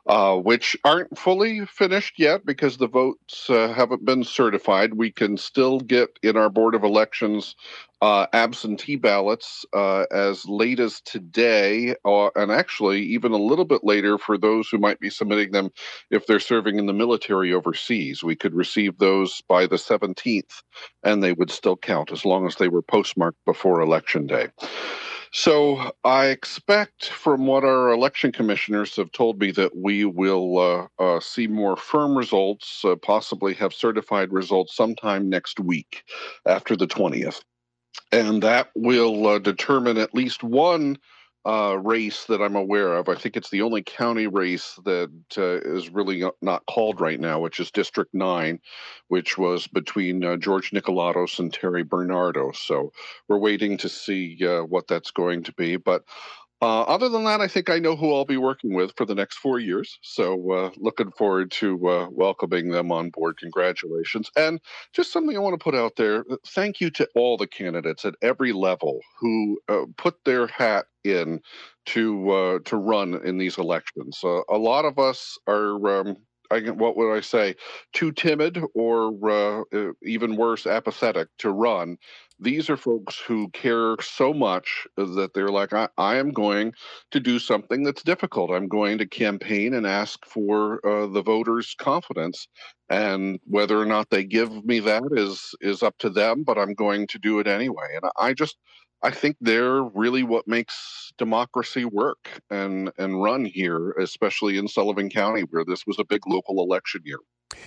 [0.07, 4.95] uh, which aren't fully finished yet because the votes uh, haven't been certified.
[4.95, 7.55] We can still get in our Board of Elections
[8.03, 14.19] uh, absentee ballots uh, as late as today, and actually even a little bit later
[14.19, 15.71] for those who might be submitting them
[16.11, 18.23] if they're serving in the military overseas.
[18.23, 20.63] We could receive those by the 17th,
[21.03, 24.49] and they would still count as long as they were postmarked before Election Day.
[25.33, 30.87] So I expect from what our election commissioners have told me that we will uh,
[31.03, 36.05] uh, see more firm results, uh, possibly have certified results sometime next week
[36.47, 37.43] after the 20th
[38.13, 40.99] and that will uh, determine at least one
[41.47, 43.09] uh, race that I'm aware of.
[43.09, 47.39] I think it's the only county race that uh, is really not called right now,
[47.39, 48.59] which is District 9,
[49.09, 52.51] which was between uh, George Nikolados and Terry Bernardo.
[52.51, 52.91] So
[53.29, 55.77] we're waiting to see uh, what that's going to be.
[55.77, 56.03] But
[56.63, 59.15] uh, other than that, I think I know who I'll be working with for the
[59.15, 59.99] next four years.
[60.03, 63.37] So, uh, looking forward to uh, welcoming them on board.
[63.37, 64.31] Congratulations.
[64.37, 64.59] And
[64.95, 68.07] just something I want to put out there uh, thank you to all the candidates
[68.07, 71.41] at every level who uh, put their hat in
[71.87, 74.25] to uh, to run in these elections.
[74.25, 76.01] a lot of us are.
[76.01, 76.17] Um,
[76.49, 77.57] I, what would I say,
[77.93, 79.65] too timid or
[80.05, 81.99] even worse, apathetic to run
[82.39, 86.73] these are folks who care so much that they're like, I, I am going
[87.11, 88.51] to do something that's difficult.
[88.51, 92.47] I'm going to campaign and ask for uh, the voters' confidence.
[92.89, 96.75] And whether or not they give me that is is up to them, but I'm
[96.75, 97.89] going to do it anyway.
[97.95, 98.57] And I just
[99.03, 105.11] I think they're really what makes democracy work and and run here, especially in Sullivan
[105.11, 107.19] County, where this was a big local election year.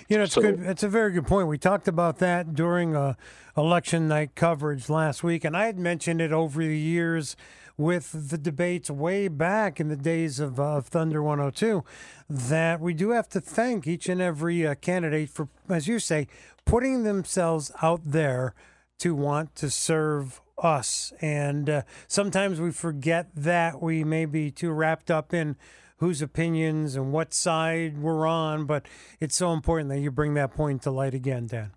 [0.08, 0.60] You know, it's So- good.
[0.60, 1.48] It's a very good point.
[1.48, 3.14] We talked about that during uh,
[3.56, 7.36] election night coverage last week, and I had mentioned it over the years
[7.76, 11.82] with the debates way back in the days of uh, Thunder 102
[12.28, 16.26] that we do have to thank each and every uh, candidate for, as you say,
[16.66, 18.54] putting themselves out there
[18.98, 21.10] to want to serve us.
[21.22, 25.56] And uh, sometimes we forget that we may be too wrapped up in
[26.00, 28.86] whose opinions and what side we're on, but
[29.20, 31.72] it's so important that you bring that point to light again, Dan.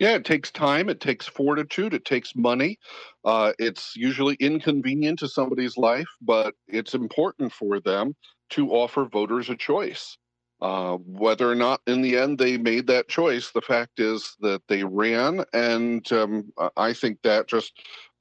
[0.00, 0.88] Yeah, it takes time.
[0.88, 1.94] It takes fortitude.
[1.94, 2.78] It takes money.
[3.24, 8.14] Uh, it's usually inconvenient to somebody's life, but it's important for them
[8.50, 10.18] to offer voters a choice.
[10.60, 14.62] Uh, whether or not in the end they made that choice, the fact is that
[14.68, 17.72] they ran, and um, I- I think that just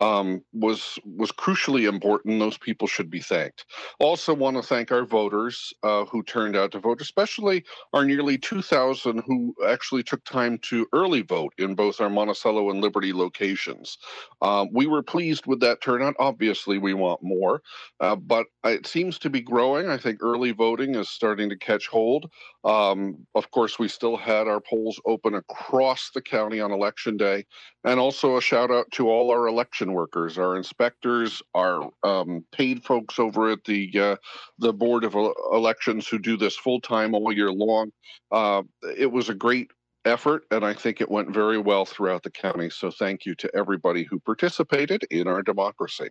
[0.03, 2.39] um, was was crucially important.
[2.39, 3.65] Those people should be thanked.
[3.99, 7.63] Also, want to thank our voters uh, who turned out to vote, especially
[7.93, 12.81] our nearly 2,000 who actually took time to early vote in both our Monticello and
[12.81, 13.97] Liberty locations.
[14.41, 16.15] Um, we were pleased with that turnout.
[16.19, 17.61] Obviously, we want more,
[18.01, 19.87] uh, but it seems to be growing.
[19.87, 22.29] I think early voting is starting to catch hold.
[22.65, 27.45] Um, of course, we still had our polls open across the county on election day.
[27.85, 32.83] And also a shout out to all our election workers, our inspectors, our um, paid
[32.83, 34.15] folks over at the uh,
[34.59, 35.15] the Board of
[35.51, 37.91] Elections who do this full time all year long.
[38.31, 38.63] Uh,
[38.97, 39.71] it was a great
[40.05, 42.69] effort, and I think it went very well throughout the county.
[42.69, 46.09] So thank you to everybody who participated in our democracy.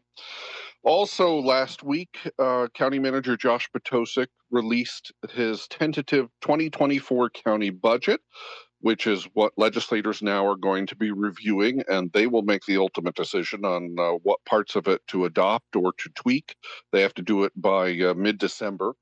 [0.84, 8.20] Also, last week, uh, County Manager Josh Potosek released his tentative 2024 county budget,
[8.82, 12.76] which is what legislators now are going to be reviewing, and they will make the
[12.76, 16.56] ultimate decision on uh, what parts of it to adopt or to tweak.
[16.92, 18.94] They have to do it by uh, mid December.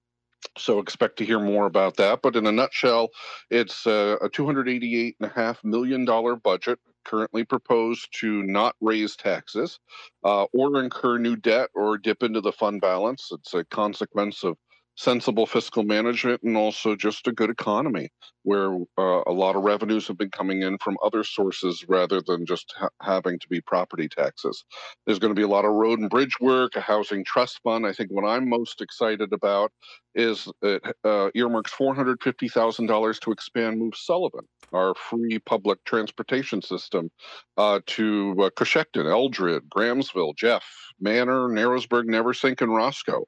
[0.59, 2.21] So expect to hear more about that.
[2.23, 3.11] But in a nutshell,
[3.51, 6.05] it's uh, a $288.5 million
[6.43, 9.79] budget currently proposed to not raise taxes
[10.25, 13.29] uh, or incur new debt or dip into the fund balance.
[13.33, 14.57] It's a consequence of
[14.97, 18.11] sensible fiscal management and also just a good economy
[18.43, 22.47] where uh, a lot of revenues have been coming in from other sources rather than
[22.47, 24.65] just ha- having to be property taxes.
[25.07, 27.87] There's going to be a lot of road and bridge work, a housing trust fund.
[27.87, 29.73] I think what I'm most excited about
[30.15, 37.11] is it uh, earmarks $450,000 to expand Move Sullivan, our free public transportation system,
[37.57, 40.65] uh, to uh, Cochecton, Eldred, Grahamsville, Jeff,
[41.01, 43.25] Manor, Narrowsburg, Neversink, and Roscoe.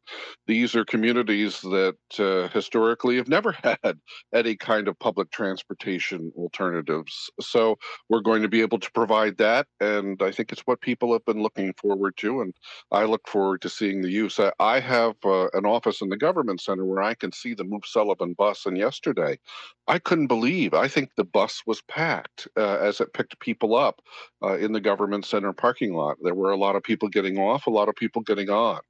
[0.46, 3.98] These are communities that uh, historically have never had
[4.34, 7.30] any kind of public transportation alternatives.
[7.40, 11.12] So we're going to be able to provide that, and I think it's what people
[11.12, 12.54] have been looking forward to, and
[12.90, 14.38] I look forward to seeing the use.
[14.38, 17.64] I, I have uh, an office in the government center where I can see the
[17.64, 19.38] Move Sullivan bus, and yesterday
[19.88, 20.74] I couldn't believe.
[20.74, 24.00] I think the bus was packed uh, as it picked people up
[24.42, 26.16] uh, in the government center parking lot.
[26.22, 28.80] There were a lot of people getting off, a lot of people getting on.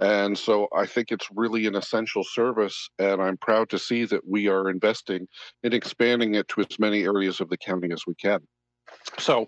[0.00, 2.88] And so I think it's really an essential service.
[2.98, 5.26] And I'm proud to see that we are investing
[5.62, 8.40] in expanding it to as many areas of the county as we can.
[9.18, 9.46] So,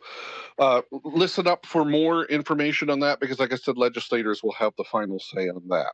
[0.59, 4.73] uh, listen up for more information on that because, like I said, legislators will have
[4.77, 5.93] the final say on that.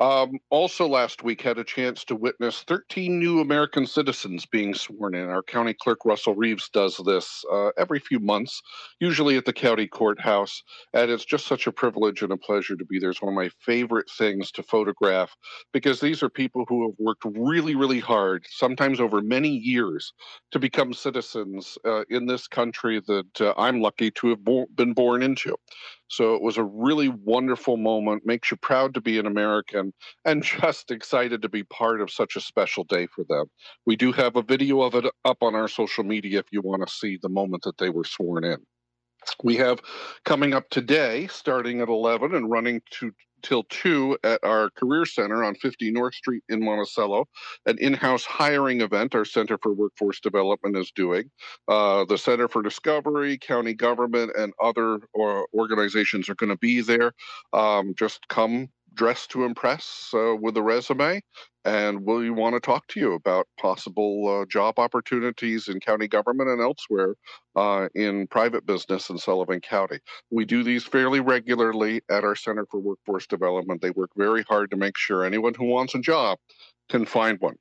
[0.00, 5.16] Um, also, last week had a chance to witness 13 new American citizens being sworn
[5.16, 5.28] in.
[5.28, 8.62] Our county clerk Russell Reeves does this uh, every few months,
[9.00, 10.62] usually at the county courthouse,
[10.94, 13.10] and it's just such a privilege and a pleasure to be there.
[13.10, 15.34] It's one of my favorite things to photograph
[15.72, 20.12] because these are people who have worked really, really hard, sometimes over many years,
[20.52, 24.92] to become citizens uh, in this country that uh, I'm lucky to have bo- been
[24.92, 25.56] born into.
[26.08, 29.92] So it was a really wonderful moment, makes you proud to be an American,
[30.24, 33.46] and just excited to be part of such a special day for them.
[33.86, 36.86] We do have a video of it up on our social media if you want
[36.86, 38.58] to see the moment that they were sworn in.
[39.42, 39.80] We have
[40.24, 43.12] coming up today, starting at 11 and running to
[43.42, 47.26] till 2 at our career center on 50 North Street in Monticello,
[47.66, 51.30] an in-house hiring event our Center for Workforce Development is doing.
[51.66, 56.80] Uh, the Center for Discovery, county government, and other uh, organizations are going to be
[56.80, 57.12] there.
[57.52, 61.22] Um, just come dressed to impress uh, with a resume
[61.68, 66.48] and we want to talk to you about possible uh, job opportunities in county government
[66.48, 67.14] and elsewhere
[67.56, 69.98] uh, in private business in Sullivan County.
[70.30, 73.82] We do these fairly regularly at our Center for Workforce Development.
[73.82, 76.38] They work very hard to make sure anyone who wants a job
[76.88, 77.56] can find one.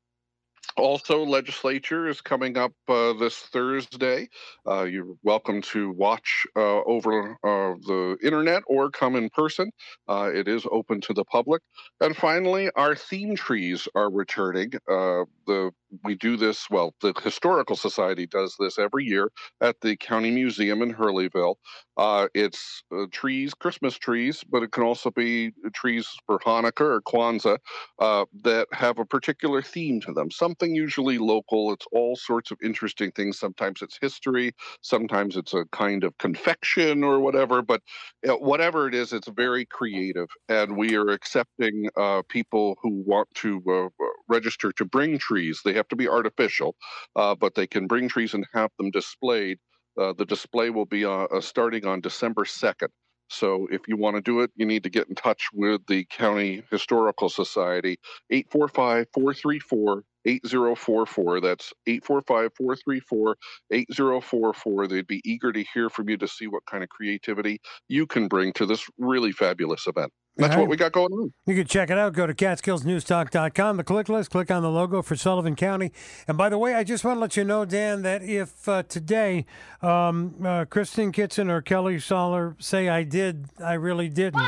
[0.76, 4.28] Also, legislature is coming up uh, this Thursday.
[4.68, 9.72] Uh, you're welcome to watch uh, over uh, the internet or come in person.
[10.08, 11.62] Uh, it is open to the public.
[12.02, 14.74] And finally, our theme trees are returning.
[14.90, 15.72] Uh, the
[16.04, 16.94] we do this well.
[17.02, 21.56] The historical society does this every year at the county museum in Hurleyville.
[21.98, 27.02] Uh, it's uh, trees, Christmas trees, but it can also be trees for Hanukkah or
[27.02, 27.58] Kwanzaa
[28.00, 30.30] uh, that have a particular theme to them.
[30.30, 31.74] Something usually local.
[31.74, 33.40] It's all sorts of interesting things.
[33.40, 34.54] Sometimes it's history.
[34.82, 37.62] Sometimes it's a kind of confection or whatever.
[37.64, 37.82] But
[38.28, 43.28] uh, whatever it is, it's very creative, and we are accepting uh, people who want
[43.36, 45.62] to uh, register to bring trees.
[45.64, 46.76] They have to be artificial,
[47.16, 49.58] uh, but they can bring trees and have them displayed.
[50.00, 52.90] Uh, the display will be uh, uh, starting on December 2nd.
[53.30, 56.06] So if you want to do it, you need to get in touch with the
[56.06, 61.42] County Historical Society, 845 434 8044.
[61.42, 63.38] That's 845 434
[63.72, 64.88] 8044.
[64.88, 68.28] They'd be eager to hear from you to see what kind of creativity you can
[68.28, 70.12] bring to this really fabulous event.
[70.38, 71.34] That's All what we got going on.
[71.46, 72.14] You can check it out.
[72.14, 75.92] Go to CatskillsNewsTalk.com, the click list, click on the logo for Sullivan County.
[76.28, 78.84] And by the way, I just want to let you know, Dan, that if uh,
[78.84, 79.46] today
[79.82, 84.48] um, uh, Kristen Kitson or Kelly Soller say I did, I really didn't.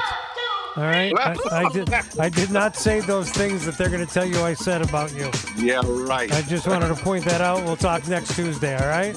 [0.76, 1.92] All right, I, I did.
[2.20, 5.14] I did not say those things that they're going to tell you I said about
[5.16, 5.32] you.
[5.58, 6.32] Yeah, right.
[6.32, 7.66] I just wanted to point that out.
[7.66, 8.78] We'll talk next Tuesday.
[8.78, 9.16] All right.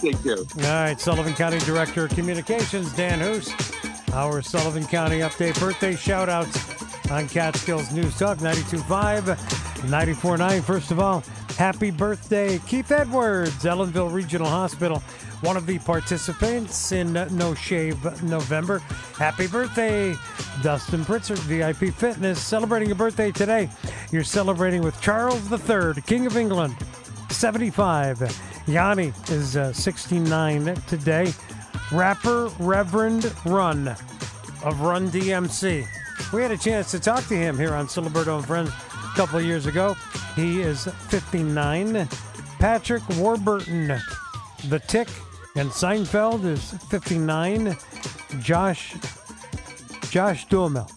[0.00, 0.38] Take care.
[0.38, 3.93] All right, Sullivan County Director of Communications, Dan Hust.
[4.12, 9.36] Our Sullivan County update birthday shout outs on Catskills News Talk 92.5,
[9.88, 10.62] 94.9.
[10.62, 11.20] First of all,
[11.56, 15.00] happy birthday, Keith Edwards, Ellenville Regional Hospital,
[15.40, 18.78] one of the participants in No Shave November.
[19.18, 20.14] Happy birthday,
[20.62, 23.68] Dustin Pritzert, VIP Fitness, celebrating a birthday today.
[24.12, 26.76] You're celebrating with Charles III, King of England.
[27.30, 28.22] 75.
[28.66, 31.32] Yanni is uh, 69 today.
[31.94, 33.86] Rapper Reverend Run
[34.64, 35.86] of Run DMC.
[36.32, 39.38] We had a chance to talk to him here on Ciliberto and Friends a couple
[39.38, 39.94] of years ago.
[40.34, 42.08] He is 59.
[42.58, 43.96] Patrick Warburton,
[44.68, 45.06] The Tick,
[45.54, 47.76] and Seinfeld is 59.
[48.40, 48.96] Josh
[50.10, 50.90] Josh Duhamel,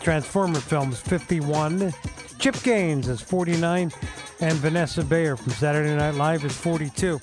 [0.00, 1.94] Transformer Films 51.
[2.40, 3.92] Chip Gaines is 49.
[4.40, 7.20] And Vanessa Bayer from Saturday Night Live is 42.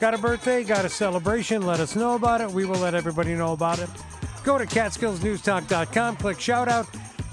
[0.00, 0.64] Got a birthday?
[0.64, 1.66] Got a celebration?
[1.66, 2.50] Let us know about it.
[2.50, 3.90] We will let everybody know about it.
[4.42, 6.86] Go to CatskillsNewsTalk.com, click shout out,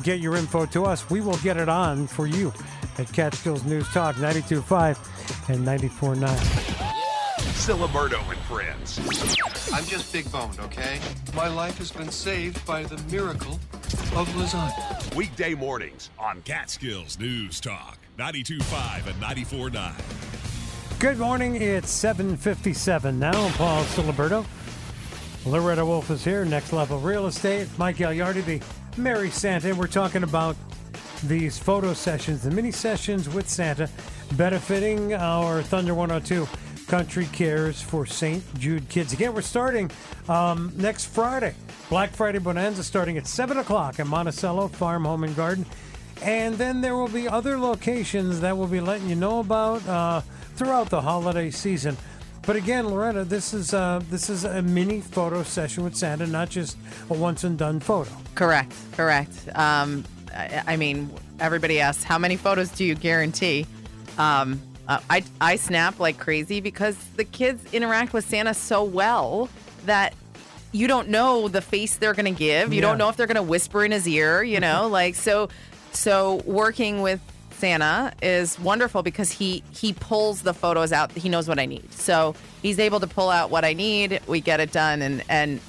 [0.03, 1.09] get your info to us.
[1.09, 2.53] We will get it on for you
[2.97, 6.27] at Catskills News Talk 92.5 and 94.9.
[7.55, 8.99] Ciliberto and Friends.
[9.73, 10.99] I'm just big boned, okay?
[11.35, 13.53] My life has been saved by the miracle
[14.15, 15.15] of lasagna.
[15.15, 20.56] Weekday mornings on Catskills News Talk 92.5 and 94.9.
[20.99, 21.61] Good morning.
[21.61, 23.29] It's 7.57 now.
[23.29, 24.43] I'm Paul Ciliberto.
[25.45, 26.43] Loretta Wolff is here.
[26.43, 27.67] Next Level Real Estate.
[27.77, 29.69] Mike Gagliardi, the Merry Santa.
[29.69, 30.55] And we're talking about
[31.25, 33.87] these photo sessions, the mini sessions with Santa,
[34.37, 36.47] benefiting our Thunder 102
[36.87, 38.43] Country Cares for St.
[38.57, 39.13] Jude Kids.
[39.13, 39.91] Again, we're starting
[40.27, 41.53] um, next Friday.
[41.89, 45.63] Black Friday Bonanza starting at 7 o'clock at Monticello Farm Home and Garden.
[46.23, 50.21] And then there will be other locations that we'll be letting you know about uh,
[50.57, 51.95] throughout the holiday season.
[52.43, 56.49] But again, Loretta, this is uh, this is a mini photo session with Santa, not
[56.49, 56.77] just
[57.09, 58.11] a once and done photo.
[58.35, 59.33] Correct, correct.
[59.55, 63.65] Um, I, I mean, everybody asks, how many photos do you guarantee?
[64.17, 69.49] Um, uh, I, I snap like crazy because the kids interact with Santa so well
[69.85, 70.13] that
[70.71, 72.69] you don't know the face they're going to give.
[72.71, 72.81] You Yeah.
[72.87, 75.49] don't know if they're going to whisper in his ear, you know, like so.
[75.91, 77.19] So working with
[77.57, 81.11] Santa is wonderful because he he pulls the photos out.
[81.11, 84.19] He knows what I need, so he's able to pull out what I need.
[84.27, 85.59] We get it done, and and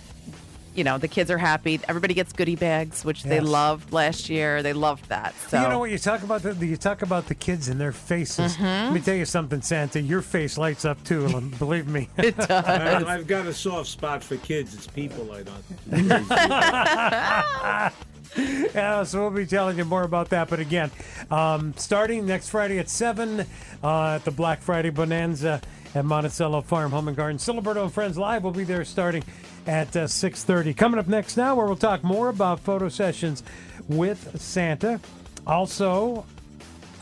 [0.75, 1.81] you know the kids are happy.
[1.89, 3.45] Everybody gets goodie bags, which they Yes.
[3.47, 4.63] loved last year.
[4.63, 5.35] They loved that.
[5.49, 7.93] So You know what you talk about the you talk about the kids and their
[7.93, 8.55] faces.
[8.55, 8.65] Mm-hmm.
[8.65, 10.01] Let me tell you something, Santa.
[10.01, 11.27] Your face lights up too.
[11.59, 14.75] Believe me, it I, I've got a soft spot for kids.
[14.75, 15.65] It's people I don't.
[18.75, 20.49] yeah, so we'll be telling you more about that.
[20.49, 20.91] But again,
[21.31, 23.41] um, starting next Friday at 7
[23.83, 25.61] uh, at the Black Friday Bonanza
[25.95, 27.39] at Monticello Farm Home and Garden.
[27.39, 29.25] Ciliberto and Friends Live will be there starting
[29.67, 30.77] at uh, 6.30.
[30.77, 33.43] Coming up next now, where we'll talk more about photo sessions
[33.89, 35.01] with Santa.
[35.47, 36.27] Also,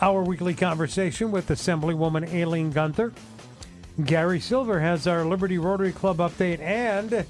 [0.01, 3.13] our weekly conversation with Assemblywoman Aileen Gunther.
[4.05, 7.25] Gary Silver has our Liberty Rotary Club update, and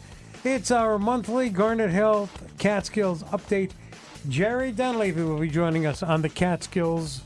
[0.44, 3.70] it's our monthly Garnet Health Catskills update.
[4.28, 7.20] Jerry Dunlavey will be joining us on the Catskills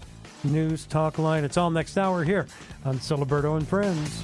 [0.44, 1.44] News Talk Line.
[1.44, 2.46] It's all next hour here
[2.84, 4.22] on Ciliberto and Friends.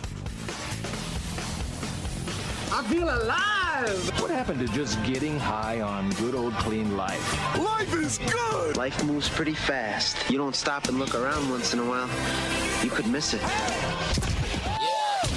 [2.70, 4.20] I feel alive.
[4.20, 7.58] What happened to just getting high on good old clean life?
[7.58, 8.76] Life is good!
[8.76, 10.30] Life moves pretty fast.
[10.30, 12.08] You don't stop and look around once in a while,
[12.84, 13.40] you could miss it.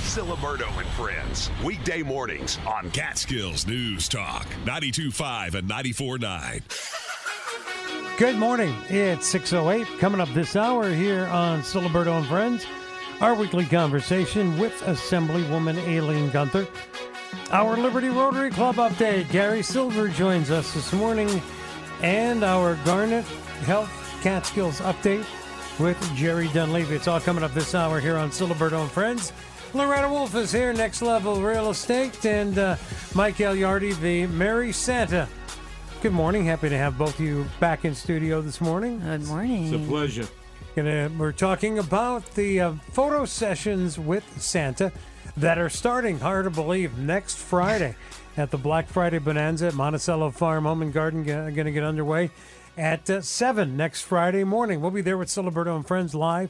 [0.10, 1.50] Ciliberto and Friends.
[1.64, 7.09] Weekday mornings on Catskills News Talk 92.5 and 94.9.
[8.20, 8.76] Good morning.
[8.90, 9.98] It's 6.08.
[9.98, 12.66] Coming up this hour here on Ciliberto and Friends,
[13.22, 16.68] our weekly conversation with Assemblywoman Aileen Gunther.
[17.52, 19.32] Our Liberty Rotary Club update.
[19.32, 21.42] Gary Silver joins us this morning.
[22.02, 23.24] And our Garnet
[23.64, 23.90] Health
[24.22, 25.24] Catskills update
[25.80, 26.92] with Jerry Dunlavey.
[26.92, 29.32] It's all coming up this hour here on Ciliberto and Friends.
[29.74, 32.76] Loretta Wolff is here, Next Level Real Estate, and uh,
[33.16, 35.26] Mike Gagliardi, the Merry Santa.
[36.02, 36.45] Good morning.
[36.45, 39.02] Happy to have both of you back in studio this morning.
[39.02, 39.66] Good morning.
[39.66, 40.26] It's a pleasure.
[40.74, 44.93] Gonna, we're talking about the uh, photo sessions with Santa
[45.36, 47.97] that are starting, hard to believe, next Friday
[48.38, 51.26] at the Black Friday Bonanza at Monticello Farm Home and Garden.
[51.26, 52.32] Going to get underway
[52.78, 54.80] at uh, 7 next Friday morning.
[54.80, 56.50] We'll be there with Ciliberto and Friends live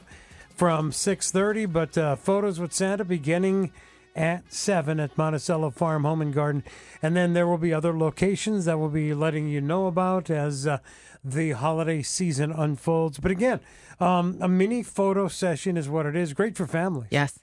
[0.54, 3.72] from 6.30, but uh, photos with Santa beginning
[4.20, 6.62] at 7 at Monticello Farm Home and Garden.
[7.00, 10.66] And then there will be other locations that we'll be letting you know about as
[10.66, 10.78] uh,
[11.24, 13.18] the holiday season unfolds.
[13.18, 13.60] But again,
[13.98, 16.34] um, a mini photo session is what it is.
[16.34, 17.08] Great for families.
[17.10, 17.40] Yes.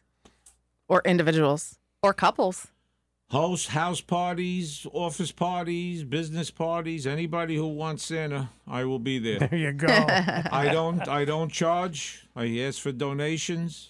[0.88, 2.68] Or individuals or couples.
[3.32, 7.06] Host house parties, office parties, business parties.
[7.06, 9.40] Anybody who wants Santa, I will be there.
[9.40, 9.88] There you go.
[9.90, 11.06] I don't.
[11.10, 12.26] I don't charge.
[12.38, 13.90] I ask for donations,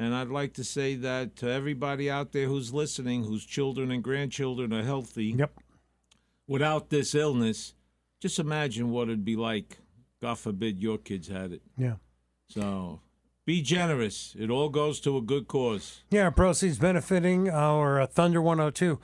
[0.00, 4.02] and I'd like to say that to everybody out there who's listening, whose children and
[4.02, 5.52] grandchildren are healthy, yep.
[6.48, 7.74] without this illness,
[8.18, 9.76] just imagine what it'd be like.
[10.22, 11.60] God forbid your kids had it.
[11.76, 11.96] Yeah.
[12.48, 13.00] So
[13.44, 14.34] be generous.
[14.38, 16.02] It all goes to a good cause.
[16.10, 18.98] Yeah, proceeds benefiting our uh, Thunder 102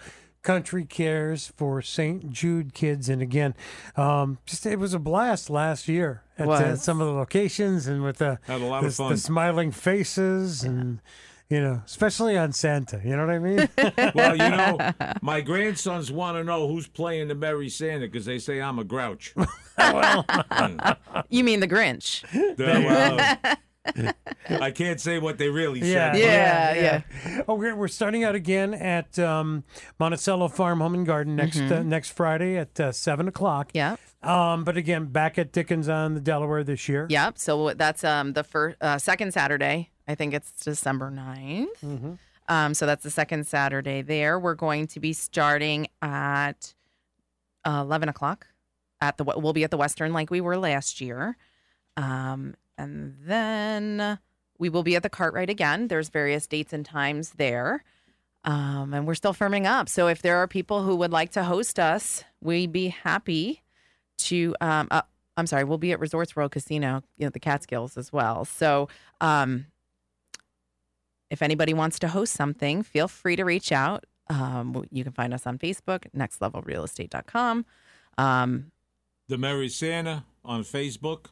[0.46, 2.30] Country Cares for St.
[2.30, 3.08] Jude kids.
[3.08, 3.56] And again,
[3.96, 8.04] um, just it was a blast last year at uh, some of the locations and
[8.04, 9.10] with the, Had a lot the, of fun.
[9.10, 11.00] the smiling faces and.
[11.48, 13.00] You know, especially on Santa.
[13.04, 13.68] You know what I mean?
[14.16, 14.92] well, you know,
[15.22, 18.84] my grandsons want to know who's playing the Merry Santa because they say I'm a
[18.84, 19.32] grouch.
[19.78, 20.24] well,
[21.28, 22.24] You mean the Grinch?
[22.58, 23.56] Yeah, well,
[24.48, 26.20] I can't say what they really Yeah, said.
[26.20, 27.42] Yeah, yeah.
[27.48, 29.64] Oh, we're, we're starting out again at um,
[29.98, 33.70] Monticello Farm Home and Garden next uh, next Friday at uh, seven o'clock.
[33.74, 33.96] Yeah.
[34.22, 37.06] Um, but again, back at Dickens on the Delaware this year.
[37.08, 37.38] Yep.
[37.38, 39.90] So that's um the first uh, second Saturday.
[40.08, 41.66] I think it's December 9th.
[41.84, 42.12] Mm-hmm.
[42.48, 44.38] Um, so that's the second Saturday there.
[44.38, 46.74] We're going to be starting at
[47.64, 48.46] uh, 11 o'clock
[49.00, 51.36] at the we'll be at the Western like we were last year.
[51.96, 54.18] Um, and then
[54.58, 55.88] we will be at the Kartrite again.
[55.88, 57.84] There's various dates and times there.
[58.44, 59.88] Um, and we're still firming up.
[59.88, 63.62] So if there are people who would like to host us, we'd be happy
[64.18, 65.02] to um, uh,
[65.36, 68.44] I'm sorry, we'll be at Resorts World Casino, you know, the Catskills as well.
[68.44, 68.88] So,
[69.20, 69.66] um,
[71.28, 74.04] if anybody wants to host something, feel free to reach out.
[74.28, 77.66] Um, you can find us on Facebook, nextlevelrealestate.com.
[78.16, 78.70] Um,
[79.28, 81.26] The Merry Santa on Facebook.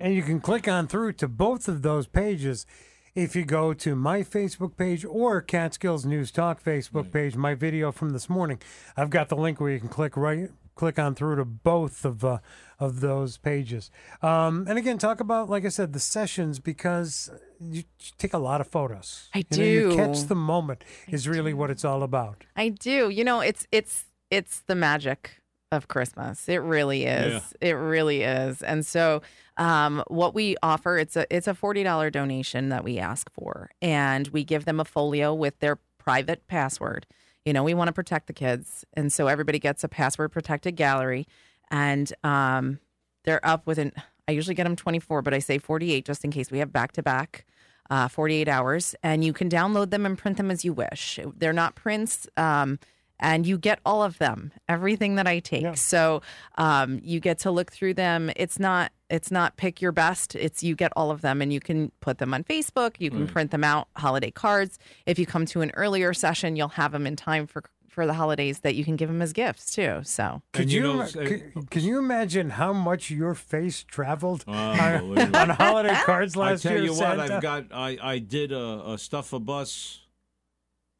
[0.00, 2.66] And you can click on through to both of those pages
[3.14, 7.90] if you go to my Facebook page or Catskills News Talk Facebook page, my video
[7.90, 8.60] from this morning.
[8.96, 12.24] I've got the link where you can click right click on through to both of
[12.24, 12.38] uh,
[12.78, 13.90] of those pages.
[14.22, 17.30] Um, and again, talk about like I said, the sessions because
[17.60, 17.82] you
[18.16, 19.28] take a lot of photos.
[19.34, 19.96] I You know, you do.
[19.96, 22.44] catch the moment is really what it's all about.
[22.56, 23.10] I do.
[23.10, 26.48] You know, it's it's it's the magic of Christmas.
[26.48, 27.54] It really is.
[27.60, 28.62] It really is.
[28.62, 29.22] And so
[29.56, 33.70] um, what we offer it's a it's a forty dollar donation that we ask for,
[33.82, 37.06] and we give them a folio with their private password.
[37.44, 40.76] You know, we want to protect the kids, and so everybody gets a password protected
[40.76, 41.26] gallery,
[41.70, 42.78] and um,
[43.24, 43.92] they're up within.
[44.26, 46.58] I usually get them twenty four, but I say forty eight just in case we
[46.58, 47.44] have back to back.
[47.90, 51.18] Uh, 48 hours, and you can download them and print them as you wish.
[51.34, 52.28] They're not prints.
[52.36, 52.78] Um,
[53.20, 56.22] and you get all of them everything that i take so
[56.56, 60.62] um, you get to look through them it's not it's not pick your best it's
[60.62, 63.32] you get all of them and you can put them on facebook you can Right.
[63.32, 67.06] print them out holiday cards if you come to an earlier session you'll have them
[67.06, 70.40] in time for for the holidays that you can give them as gifts too so
[70.52, 74.44] Could you you, know, ima- say- could, can you imagine how much your face traveled
[74.46, 76.74] on, on holiday cards last year?
[76.74, 76.92] I tell year?
[76.92, 77.64] you what, I've got.
[77.72, 80.00] I I did a, a stuff a bus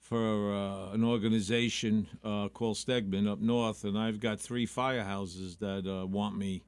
[0.08, 5.86] for uh, an organization uh, called Stegman up north, and I've got three firehouses that
[5.86, 6.62] uh, want me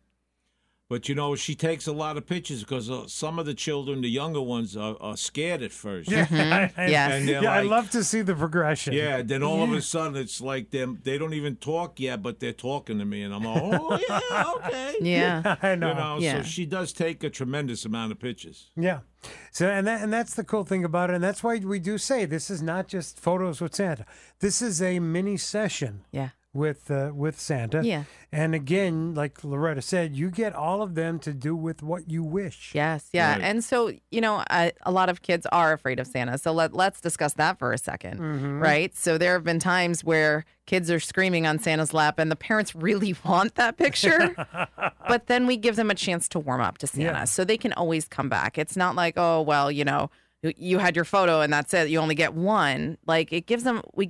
[0.91, 4.01] But you know, she takes a lot of pictures because uh, some of the children,
[4.01, 6.11] the younger ones, are, are scared at first.
[6.11, 6.27] Yeah,
[6.77, 7.13] I, Yes.
[7.13, 8.93] And they're yeah, I love to see the progression.
[8.93, 10.99] Yeah, then all of a sudden it's like them.
[11.05, 14.45] They don't even talk yet, but they're talking to me, and I'm like, oh yeah,
[14.67, 14.95] okay.
[15.01, 15.57] Yeah.
[15.63, 15.95] I You know.
[15.95, 16.39] know, Yeah.
[16.39, 18.73] so she does take a tremendous amount of pictures.
[18.75, 19.01] Yeah.
[19.53, 21.99] So and that and that's the cool thing about it, and that's why we do
[21.99, 24.07] say this is not just photos with Santa.
[24.41, 26.03] This is a mini session.
[26.11, 26.31] Yeah.
[26.53, 27.81] With uh, with Santa.
[27.85, 28.05] Yeah.
[28.33, 32.25] And again, like Loretta said, you get all of them to do with what you
[32.25, 32.73] wish.
[32.75, 33.35] Yes, yeah.
[33.35, 33.43] Right.
[33.43, 36.39] And so, you know, I, a lot of kids are afraid of Santa.
[36.39, 38.61] So let, let's discuss that for a 2nd Mhm.
[38.61, 38.97] right?
[38.97, 42.75] So there have been times where kids are screaming on Santa's lap and the parents
[42.89, 44.35] really want that picture,
[45.09, 47.05] but then we give them a chance to warm up to Santa.
[47.05, 47.25] Yeah.
[47.27, 48.59] So they can always come back.
[48.59, 50.11] It's not like, oh, well, you know,
[50.43, 51.91] you- you had your photo and that's it.
[51.91, 52.99] You only get one.
[53.07, 54.09] Like it gives them, we,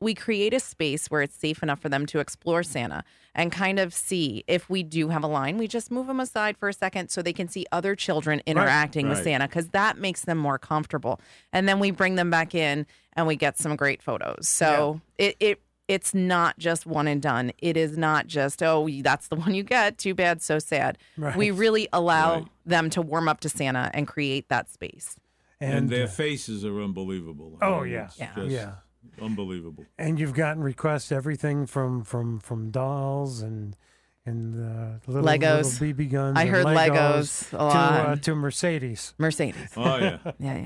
[0.00, 3.02] we create a space where it's safe enough for them to explore Santa
[3.34, 6.56] and kind of see if we do have a line, we just move them aside
[6.56, 9.24] for a second so they can see other children interacting with Right.
[9.24, 11.20] Santa because that makes them more comfortable.
[11.52, 14.48] And then we bring them back in and we get some great photos.
[14.48, 17.52] So it, it it's not just one and done.
[17.58, 19.98] It is not just, oh, that's the one you get.
[19.98, 20.98] Too bad, so sad.
[21.16, 21.36] Right.
[21.36, 25.16] We really allow them to warm up to Santa and create that space.
[25.60, 27.56] And, And, their uh, faces are unbelievable.
[27.62, 28.08] Oh, I mean, yeah.
[28.18, 28.32] Yeah.
[28.34, 28.72] just Yeah.
[29.20, 29.84] Unbelievable.
[29.98, 33.76] And you've gotten requests everything from from from dolls and
[34.24, 35.80] and uh, little, Legos.
[35.80, 36.36] little BB guns.
[36.38, 38.08] I heard Legos Legos a to lot.
[38.08, 39.14] uh, to Mercedes.
[39.18, 39.70] Mercedes.
[39.76, 40.18] Oh yeah.
[40.38, 40.56] Yeah,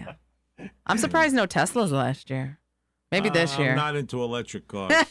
[0.58, 0.68] yeah.
[0.86, 2.58] I'm surprised no Teslas last year.
[3.12, 3.70] Maybe this Uh, year.
[3.70, 4.92] I'm not into electric cars.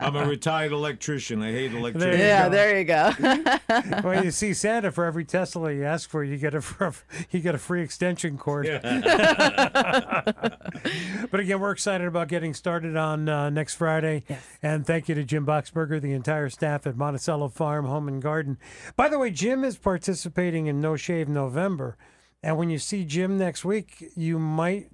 [0.00, 1.42] I'm a retired electrician.
[1.42, 2.18] I hate electricity.
[2.18, 3.12] yeah, there you go.
[4.04, 6.88] well, you see Santa for every Tesla you ask for, you get a fr-
[7.30, 8.66] you get a free extension cord.
[8.66, 8.80] Yeah.
[11.30, 14.24] but again, we're excited about getting started on uh, next Friday.
[14.62, 18.58] And thank you to Jim Boxberger, the entire staff at Monticello Farm Home and Garden.
[18.96, 21.96] By the way, Jim is participating in No Shave November,
[22.42, 24.90] and when you see Jim next week, you might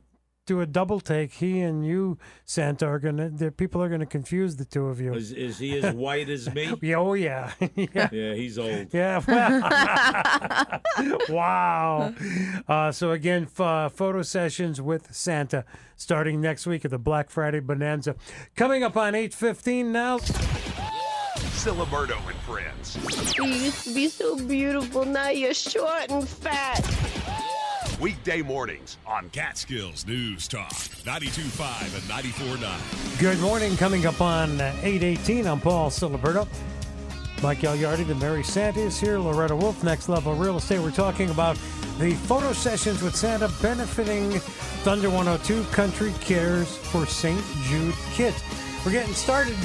[0.46, 1.32] do a double take.
[1.32, 3.30] He and you, Santa, are gonna.
[3.30, 5.14] The people are gonna confuse the two of you.
[5.14, 6.72] Is, is he as white as me?
[6.82, 7.52] Yeah, oh yeah.
[7.76, 8.08] yeah.
[8.12, 8.92] Yeah, he's old.
[8.92, 9.20] Yeah.
[10.96, 12.14] Well, wow.
[12.68, 15.64] Uh, so again, f- uh, photo sessions with Santa
[15.96, 18.16] starting next week at the Black Friday Bonanza.
[18.54, 20.18] Coming up on eight fifteen now.
[21.64, 23.36] Ciliberto and friends.
[23.38, 25.04] You used to be so beautiful.
[25.04, 26.80] Now you're short and fat.
[28.00, 33.20] Weekday mornings on Catskills News Talk 92.5 and 94.9.
[33.20, 33.76] Good morning.
[33.76, 35.46] Coming up on uh, eight eighteen.
[35.46, 36.48] I'm Paul Ciliberto.
[37.42, 39.18] Mike Gagliardi, the Merry Santa is here.
[39.18, 40.80] Loretta Wolff, Next Level Real Estate.
[40.80, 41.56] We're talking about
[41.98, 44.30] the photo sessions with Santa benefiting
[44.82, 47.40] Thunder 102 Country Cares for St.
[47.64, 48.42] Jude Kids.
[48.84, 49.56] We're getting started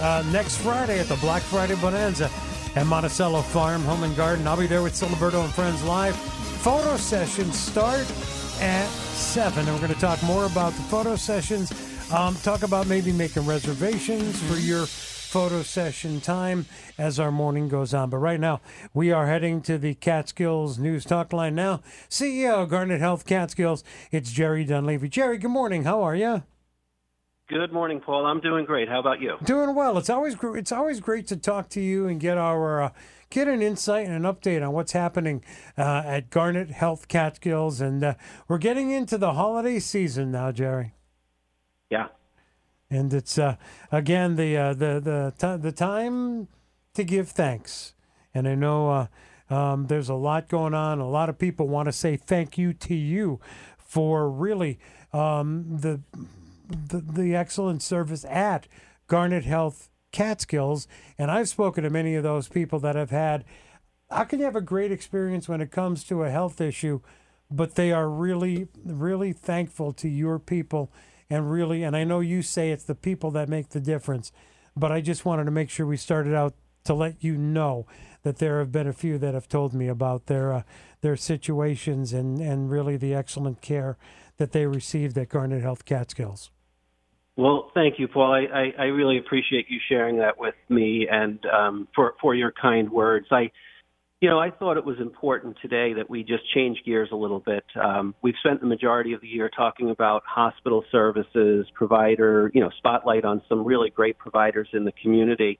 [0.00, 2.28] uh, next Friday at the Black Friday Bonanza
[2.76, 4.46] at Monticello Farm Home and Garden.
[4.46, 6.16] I'll be there with Ciliberto and Friends Live.
[6.16, 8.06] Photo sessions start
[8.60, 9.66] at 7.
[9.66, 11.72] And we're going to talk more about the photo sessions,
[12.12, 16.66] um, talk about maybe making reservations for your photo session time
[16.98, 18.10] as our morning goes on.
[18.10, 18.60] But right now,
[18.92, 21.82] we are heading to the Catskills News Talk line now.
[22.08, 25.08] CEO Garnet Health Catskills, it's Jerry Dunlavey.
[25.08, 25.84] Jerry, good morning.
[25.84, 26.42] How are you?
[27.50, 28.26] Good morning, Paul.
[28.26, 28.88] I'm doing great.
[28.88, 29.36] How about you?
[29.42, 29.98] Doing well.
[29.98, 32.90] It's always gr- it's always great to talk to you and get our uh,
[33.28, 35.42] get an insight and an update on what's happening
[35.76, 38.14] uh, at Garnet Health Catskills, and uh,
[38.46, 40.94] we're getting into the holiday season now, Jerry.
[41.90, 42.06] Yeah.
[42.88, 43.56] And it's uh,
[43.90, 46.46] again the uh, the the ti the time
[46.94, 47.94] to give thanks,
[48.32, 49.06] and I know uh,
[49.52, 51.00] um, there's a lot going on.
[51.00, 53.40] A lot of people want to say thank you to you
[53.76, 54.78] for really
[55.12, 56.00] um, the,
[56.70, 58.66] the the excellent service at
[59.06, 63.44] Garnet Health Catskills, and I've spoken to many of those people that have had.
[64.10, 67.00] How can you have a great experience when it comes to a health issue,
[67.50, 70.92] but they are really, really thankful to your people,
[71.28, 74.32] and really, and I know you say it's the people that make the difference,
[74.76, 76.54] but I just wanted to make sure we started out
[76.84, 77.86] to let you know
[78.22, 80.62] that there have been a few that have told me about their uh,
[81.02, 83.96] their situations and and really the excellent care
[84.38, 86.50] that they received at Garnet Health Catskills.
[87.40, 88.34] Well, thank you, Paul.
[88.34, 92.52] I, I, I really appreciate you sharing that with me and um, for for your
[92.52, 93.28] kind words.
[93.30, 93.50] I,
[94.20, 97.40] you know, I thought it was important today that we just change gears a little
[97.40, 97.64] bit.
[97.82, 102.68] Um, we've spent the majority of the year talking about hospital services, provider, you know,
[102.76, 105.58] spotlight on some really great providers in the community.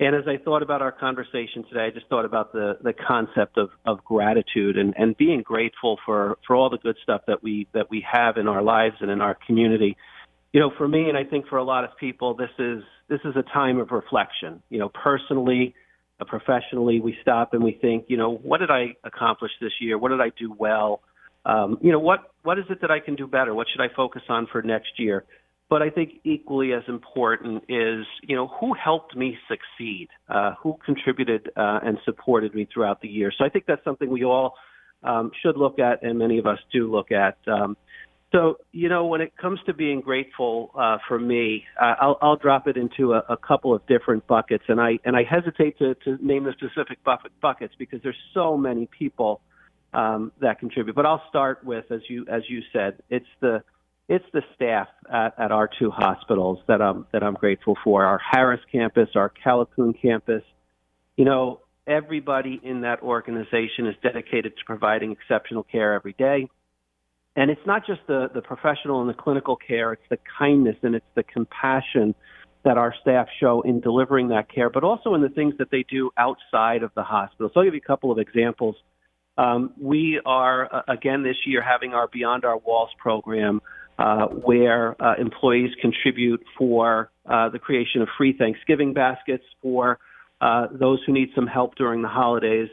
[0.00, 3.58] And as I thought about our conversation today, I just thought about the, the concept
[3.58, 7.68] of, of gratitude and, and being grateful for, for all the good stuff that we
[7.74, 9.94] that we have in our lives and in our community.
[10.52, 13.20] You know, for me and I think for a lot of people, this is this
[13.24, 14.62] is a time of reflection.
[14.70, 15.74] You know, personally,
[16.20, 17.00] uh, professionally.
[17.00, 19.98] We stop and we think, you know, what did I accomplish this year?
[19.98, 21.00] What did I do well?
[21.44, 23.54] Um, you know, what what is it that I can do better?
[23.54, 25.24] What should I focus on for next year?
[25.70, 30.08] But I think equally as important is, you know, who helped me succeed?
[30.28, 33.30] Uh, who contributed uh, and supported me throughout the year?
[33.36, 34.54] So I think that's something we all
[35.02, 37.36] um, should look at, and many of us do look at.
[37.46, 37.76] Um,
[38.32, 42.36] so, you know, when it comes to being grateful uh, for me, uh, I'll, I'll
[42.36, 45.94] drop it into a, a couple of different buckets, and I and I hesitate to,
[46.04, 49.40] to name the specific bucket, buckets because there's so many people
[49.94, 50.94] um, that contribute.
[50.94, 53.62] But I'll start with, as you as you said, it's the
[54.10, 58.04] it's the staff at, at our two hospitals that I'm that I'm grateful for.
[58.04, 60.42] Our Harris campus, our Callicoon campus.
[61.16, 66.48] You know, everybody in that organization is dedicated to providing exceptional care every day.
[67.38, 70.96] And it's not just the, the professional and the clinical care, it's the kindness and
[70.96, 72.12] it's the compassion
[72.64, 75.84] that our staff show in delivering that care, but also in the things that they
[75.88, 77.48] do outside of the hospital.
[77.54, 78.74] So I'll give you a couple of examples.
[79.38, 83.62] Um, we are, uh, again, this year having our Beyond Our Walls program
[84.00, 90.00] uh, where uh, employees contribute for uh, the creation of free Thanksgiving baskets for
[90.40, 92.68] uh, those who need some help during the holidays.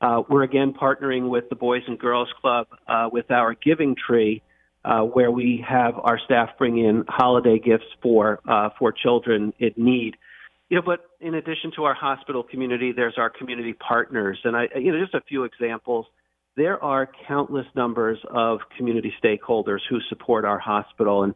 [0.00, 4.42] Uh, we're again partnering with the Boys and Girls Club uh, with our Giving Tree,
[4.84, 9.72] uh, where we have our staff bring in holiday gifts for uh, for children in
[9.76, 10.16] need.
[10.70, 14.68] You know, but in addition to our hospital community, there's our community partners, and I,
[14.76, 16.06] you know, just a few examples.
[16.56, 21.24] There are countless numbers of community stakeholders who support our hospital.
[21.24, 21.34] And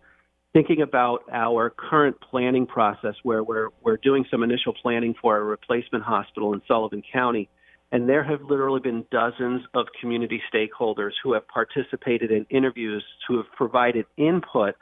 [0.55, 5.43] thinking about our current planning process where we're we're doing some initial planning for a
[5.43, 7.51] replacement hospital in Sullivan County
[7.95, 13.37] and there have literally been dozens of community stakeholders who have participated in interviews who
[13.37, 14.75] have provided input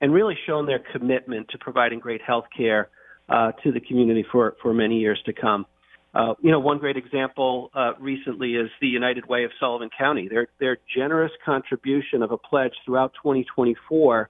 [0.00, 2.88] and really shown their commitment to providing great health care
[3.28, 5.66] uh, to the community for, for many years to come.
[6.12, 10.26] Uh, you know, one great example uh, recently is the United Way of Sullivan County.
[10.26, 14.28] Their their generous contribution of a pledge throughout 2024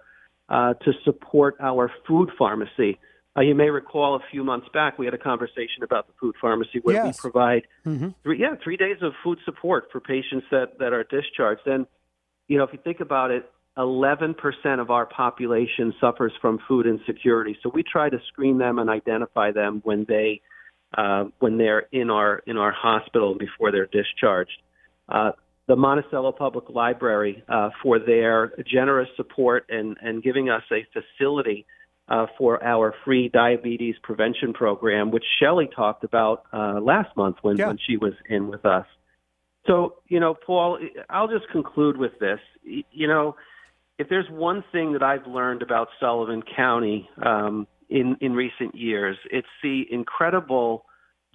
[0.51, 2.99] uh, to support our food pharmacy.
[3.39, 6.35] Uh, you may recall a few months back we had a conversation about the food
[6.41, 7.17] pharmacy where Yes.
[7.17, 8.09] we provide Mm-hmm.
[8.23, 11.67] three, yeah three days of food support for patients that that are discharged.
[11.67, 11.87] And
[12.49, 14.35] you know, if you think about it, 11%
[14.81, 17.57] of our population suffers from food insecurity.
[17.63, 20.41] So we try to screen them and identify them when they
[20.97, 24.61] uh, when they're in our in our hospital before they're discharged.
[25.09, 25.33] Uh,
[25.69, 31.67] the Monticello Public Library uh, for their generous support and, and giving us a facility
[32.09, 37.57] uh, for our free diabetes prevention program, which Shelley talked about uh, last month when,
[37.59, 38.87] when she was in with us.
[39.67, 40.79] So, you know, Paul,
[41.11, 42.41] I'll just conclude with this.
[42.65, 43.37] You know,
[43.99, 49.17] if there's one thing that I've learned about Sullivan County um, in in recent years,
[49.31, 50.87] it's the incredible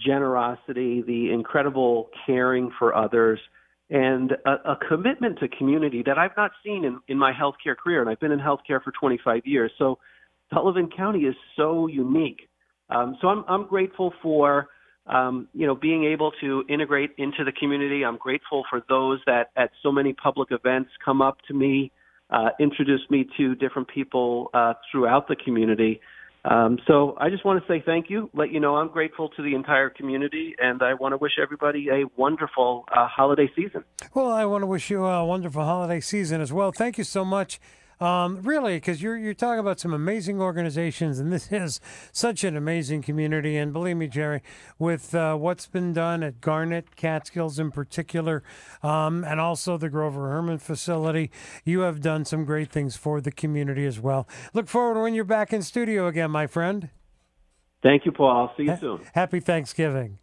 [0.03, 3.39] generosity, the incredible caring for others,
[3.89, 8.01] and a, a commitment to community that I've not seen in, in my healthcare career.
[8.01, 9.71] And I've been in healthcare for 25 years.
[9.78, 9.99] So
[10.53, 12.49] Sullivan County is so unique.
[12.89, 14.67] Um, so I'm I'm grateful for
[15.07, 18.03] um, you know being able to integrate into the community.
[18.03, 21.91] I'm grateful for those that at so many public events come up to me,
[22.29, 26.01] uh, introduce me to different people uh, throughout the community.
[26.45, 28.29] Um, so I just want to say thank you.
[28.33, 31.87] Let you know I'm grateful to the entire community, and I want to wish everybody
[31.89, 33.85] a wonderful uh, holiday season.
[34.13, 36.73] Well, I want to wish you a wonderful holiday season as well.
[36.73, 37.61] Thank you so much.
[37.99, 41.79] Um, really, because you're you're talking about some amazing organizations, and this is
[42.11, 43.57] such an amazing community.
[43.57, 44.41] And believe me, Jerry,
[44.79, 48.43] with uh, what's been done at Garnet Catskills in particular,
[48.81, 51.31] um, and also the Grover Hermann facility,
[51.63, 54.27] you have done some great things for the community as well.
[54.53, 56.89] Look forward to when you're back in studio again, my friend.
[57.81, 58.29] Thank you, Paul.
[58.29, 59.01] I'll see you soon.
[59.13, 60.19] Happy Thanksgiving.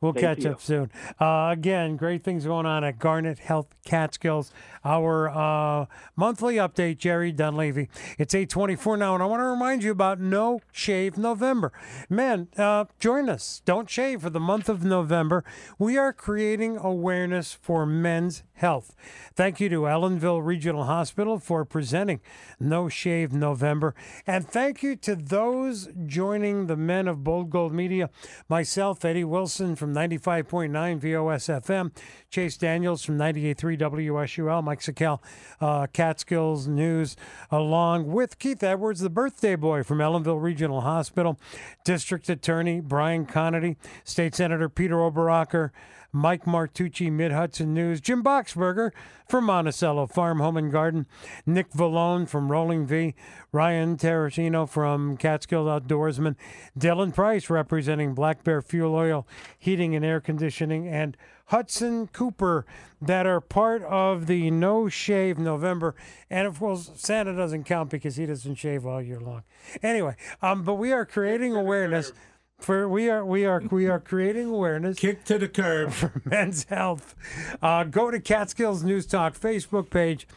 [0.00, 0.52] We'll Thank catch you.
[0.52, 0.90] up soon.
[1.20, 4.50] Uh, again, great things going on at Garnet Health Catskills.
[4.82, 5.84] Our uh,
[6.16, 7.88] monthly update, Jerry Dunlavey.
[8.16, 11.70] It's 824 now, and I want to remind you about No Shave November.
[12.08, 13.60] Man, uh, join us.
[13.66, 15.44] Don't shave for the month of November.
[15.78, 18.94] We are creating awareness for men's health.
[19.34, 22.20] Thank you to Ellenville Regional Hospital for presenting
[22.58, 23.94] No Shave November.
[24.26, 28.10] And thank you to those joining the men of Bold Gold Media.
[28.48, 31.92] Myself, Eddie Wilson from 95.9 VOS FM,
[32.28, 35.20] Chase Daniels from 98.3 WSUL, Mike Sakell,
[35.60, 37.16] uh, Catskills News,
[37.50, 41.40] along with Keith Edwards, the birthday boy from Ellenville Regional Hospital,
[41.84, 45.70] District Attorney Brian Conaty, State Senator Peter Oberacker,
[46.12, 48.90] Mike Martucci, Mid Hudson News, Jim Boxberger
[49.28, 51.06] from Monticello Farm, Home and Garden,
[51.46, 53.14] Nick Vallone from Rolling V,
[53.52, 56.36] Ryan Terracino from Catskill Outdoorsman,
[56.78, 59.26] Dylan Price representing Black Bear Fuel Oil,
[59.58, 62.64] Heating and Air Conditioning, and Hudson Cooper
[63.02, 65.96] that are part of the No Shave November.
[66.30, 69.42] And of course, Santa doesn't count because he doesn't shave all year long.
[69.82, 72.12] Anyway, um, but we are creating awareness.
[72.60, 74.98] For we are we are we are creating awareness.
[74.98, 77.14] Kick to the curb for men's health.
[77.62, 80.28] Uh, go to Catskills News Talk Facebook page.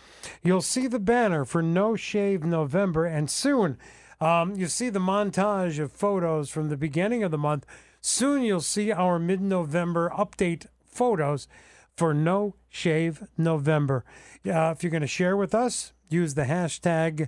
[0.42, 3.78] You'll see the banner for No Shave November, and soon
[4.22, 7.66] um, you see the montage of photos from the beginning of the month.
[8.00, 11.48] Soon you'll see our mid-November update photos
[11.96, 14.06] for No Shave November.
[14.46, 17.28] Uh, if you're going to share with us, use the hashtag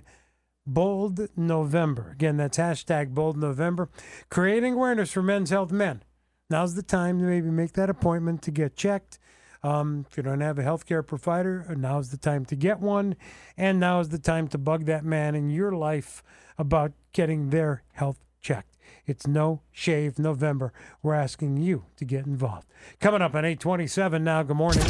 [0.66, 2.10] Bold November.
[2.12, 3.88] Again, that's hashtag Bold November.
[4.30, 6.02] Creating awareness for men's health men.
[6.50, 9.18] Now's the time to maybe make that appointment to get checked.
[9.62, 13.16] Um, if you don't have a healthcare provider, now's the time to get one.
[13.56, 16.22] And now is the time to bug that man in your life
[16.58, 18.76] about getting their health checked.
[19.06, 20.72] It's No Shave November.
[21.02, 22.68] We're asking you to get involved.
[23.00, 24.42] Coming up on 827 now.
[24.42, 24.84] Good morning.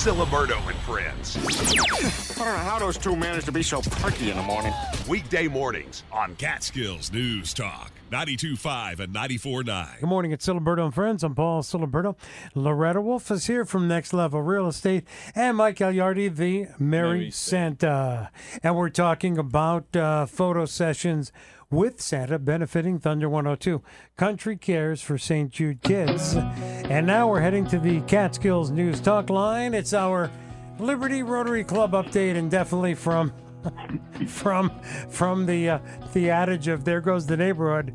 [0.00, 1.36] Ciliberto and friends.
[1.36, 4.72] I don't know how those two managed to be so perky in the morning.
[5.06, 10.00] Weekday mornings on Catskills News Talk, 92.5 and 94.9.
[10.00, 10.32] Good morning.
[10.32, 11.22] It's Ciliberto and Friends.
[11.22, 12.16] I'm Paul Ciliberto.
[12.54, 17.30] Loretta Wolff is here from Next Level Real Estate and Mike Gagliardi, the Merry, Merry
[17.30, 18.30] Santa.
[18.62, 21.30] And we're talking about uh, photo sessions
[21.70, 23.82] with Santa benefiting Thunder 102.
[24.16, 25.50] Country Cares for St.
[25.50, 26.34] Jude Kids.
[26.34, 29.72] And now we're heading to the Catskills News Talk line.
[29.72, 30.30] It's our
[30.78, 33.32] Liberty Rotary Club update and definitely from
[34.26, 34.72] from
[35.10, 35.78] from the uh,
[36.12, 37.94] the adage of there goes the neighborhood.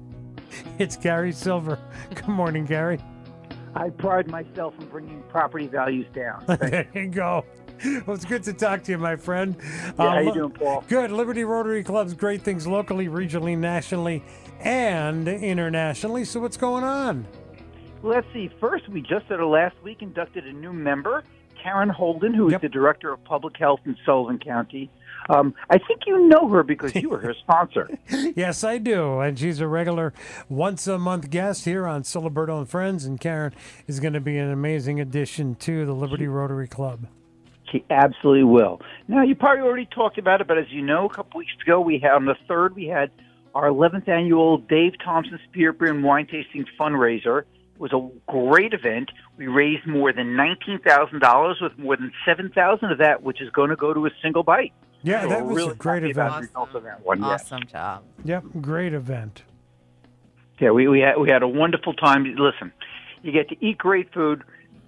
[0.78, 1.80] It's Gary Silver.
[2.16, 3.00] Good morning, Gary.
[3.76, 6.46] I pride myself in bringing property values down.
[6.60, 7.44] there you go.
[8.06, 9.56] Well, it's good to talk to you, my friend.
[9.60, 10.84] Yeah, how you doing, Paul?
[10.88, 11.12] Good.
[11.12, 14.24] Liberty Rotary Club's great things locally, regionally, nationally,
[14.60, 16.26] and internationally.
[16.26, 17.28] So what's going on?
[18.04, 18.50] Let's see.
[18.60, 21.24] First, we just at our last week inducted a new member,
[21.62, 24.90] Karen Holden, who is the director of public health in Sullivan County.
[25.28, 27.90] Um, I think you know her because you were her sponsor.
[28.36, 29.20] yes, I do.
[29.22, 30.14] And she's a regular
[30.50, 33.06] once a month guest here on Ciliberto and Friends.
[33.06, 33.54] And Karen
[33.88, 37.08] is going to be an amazing addition to the Liberty Rotary Club.
[37.72, 38.82] She absolutely will.
[39.08, 41.82] Now, you probably already talked about it, but as you know, a couple weeks ago,
[41.82, 43.10] we had on the third, we had
[43.56, 47.40] our 11th annual Dave Thompson Spirit Beer and Wine Tasting fundraiser.
[47.42, 49.10] It was a great event.
[49.38, 53.76] We raised more than $19,000 with more than 7000 of that, which is going to
[53.76, 54.74] go to a single bite.
[55.02, 56.34] Yeah, So that was really a great event.
[56.34, 57.22] the results of that one.
[57.22, 57.44] yes.
[57.44, 58.04] Awesome job.
[58.24, 59.44] Yep, great event.
[60.60, 62.24] Yeah, we, we had we had a wonderful time.
[62.38, 62.72] Listen,
[63.22, 64.44] you get to eat great food,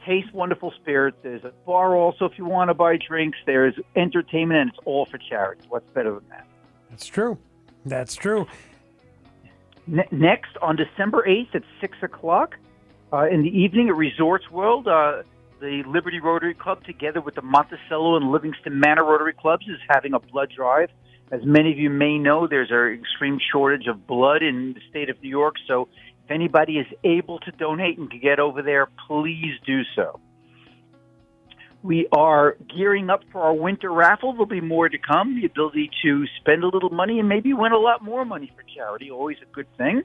[0.08, 1.18] taste wonderful spirits.
[1.22, 3.38] There's a bar also if you want to buy drinks.
[3.45, 5.64] There's entertainment, and it's all for charity.
[5.70, 6.47] What's better than that?
[6.89, 7.38] That's true.
[7.86, 8.47] That's true.
[9.86, 12.55] Ne- next on December 8th at six o'clock
[13.14, 15.24] uh, in the evening at Resorts World, uh,
[15.60, 20.14] the Liberty Rotary Club, together with the Monticello and Livingston Manor Rotary Clubs, is having
[20.14, 20.89] a blood drive.
[21.32, 25.10] As many of you may know, there's an extreme shortage of blood in the state
[25.10, 25.55] of New York.
[25.68, 25.89] So,
[26.28, 30.20] if anybody is able to donate and can get over there, please do so.
[31.84, 34.34] We are gearing up for our winter raffle.
[34.34, 35.40] There'll be more to come.
[35.40, 38.64] The ability to spend a little money and maybe win a lot more money for
[38.76, 40.02] charity, always a good thing.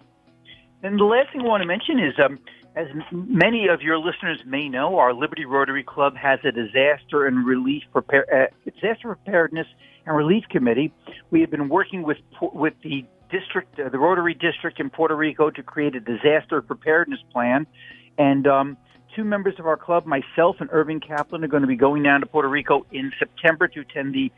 [0.85, 2.39] And the last thing I want to mention is, um,
[2.77, 7.45] as many of your listeners may know, our Liberty Rotary Club has a disaster and
[7.45, 9.66] relief prepare, uh, disaster preparedness
[10.07, 10.93] and relief committee.
[11.31, 15.51] We have been working with with the district, uh, the Rotary District in Puerto Rico,
[15.51, 17.66] to create a disaster preparedness plan.
[18.18, 18.76] And um,
[19.16, 22.20] two members of our club, myself and Irving Kaplan, are going to be going down
[22.20, 24.30] to Puerto Rico in September to attend the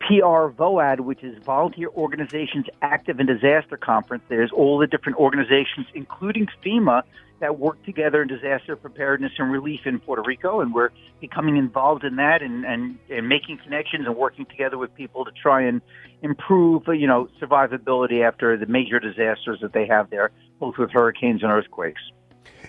[0.00, 4.22] PR VOAD, which is Volunteer Organizations Active in Disaster Conference.
[4.28, 7.02] There's all the different organizations, including FEMA,
[7.40, 12.04] that work together in disaster preparedness and relief in Puerto Rico, and we're becoming involved
[12.04, 15.80] in that and, and, and making connections and working together with people to try and
[16.22, 21.42] improve, you know, survivability after the major disasters that they have there, both with hurricanes
[21.42, 22.00] and earthquakes.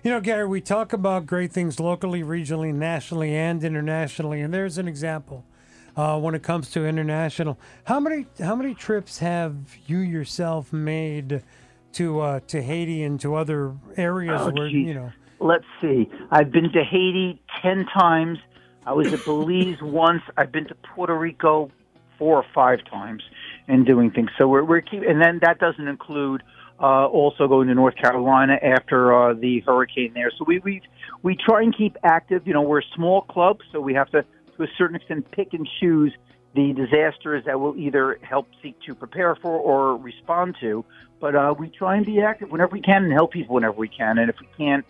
[0.04, 4.78] You know, Gary, we talk about great things locally, regionally, nationally, and internationally, and there's
[4.78, 5.46] an example.
[5.98, 9.56] Uh, when it comes to international, how many how many trips have
[9.86, 11.44] you yourself made
[11.94, 14.88] to uh, to Haiti and to other areas Oh, where geez.
[14.88, 15.12] you know?
[15.40, 16.10] Let's see.
[16.32, 18.40] I've been to Haiti 10 times.
[18.86, 20.22] I was at Belize once.
[20.38, 21.72] I've been to Puerto Rico
[22.18, 23.24] four or five times
[23.68, 24.30] and doing things.
[24.38, 26.44] So we're, we're keep, and then that doesn't include
[26.82, 30.32] uh, also going to North Carolina after uh, the hurricane there.
[30.38, 30.82] So we we
[31.24, 32.46] we try and keep active.
[32.46, 34.24] You know, we're a small club, so we have to
[34.58, 36.14] to a certain extent pick and choose
[36.56, 40.84] the disasters that we'll either help seek to prepare for or respond to.
[41.20, 43.90] But uh, we try and be active whenever we can and help people whenever we
[43.90, 44.18] can.
[44.18, 44.86] And if we can't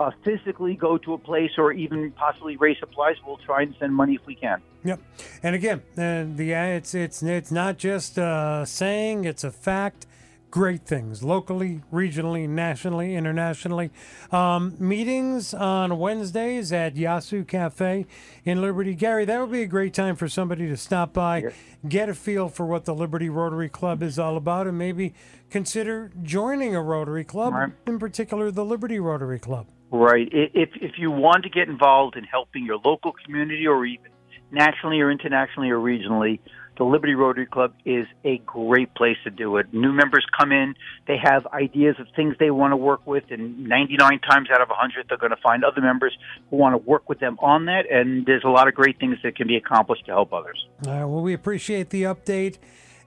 [0.00, 3.94] uh, physically go to a place or even possibly raise supplies, we'll try and send
[3.94, 4.60] money if we can.
[4.84, 5.00] Yep.
[5.42, 10.06] And again, uh, the it's it's it's not just a saying; it's a fact.
[10.50, 13.90] Great things locally, regionally, nationally, internationally.
[14.30, 18.06] Um, meetings on Wednesdays at Yasu Cafe
[18.44, 18.94] in Liberty.
[18.94, 21.52] Gary, that would be a great time for somebody to stop by,
[21.86, 25.14] get a feel for what the Liberty Rotary Club is all about, and maybe
[25.50, 27.72] consider joining a Rotary Club, Right.
[27.86, 29.66] in particular the Liberty Rotary Club.
[29.90, 30.28] Right.
[30.32, 34.10] If if you want to get involved in helping your local community or even
[34.50, 36.38] nationally or internationally or regionally,
[36.76, 39.72] the Liberty Rotary Club is a great place to do it.
[39.72, 40.74] New members come in,
[41.06, 44.68] they have ideas of things they want to work with, and 99 times out of
[44.68, 46.16] 100, they're going to find other members
[46.50, 47.90] who want to work with them on that.
[47.90, 50.66] And there's a lot of great things that can be accomplished to help others.
[50.86, 52.58] All right, well, we appreciate the update.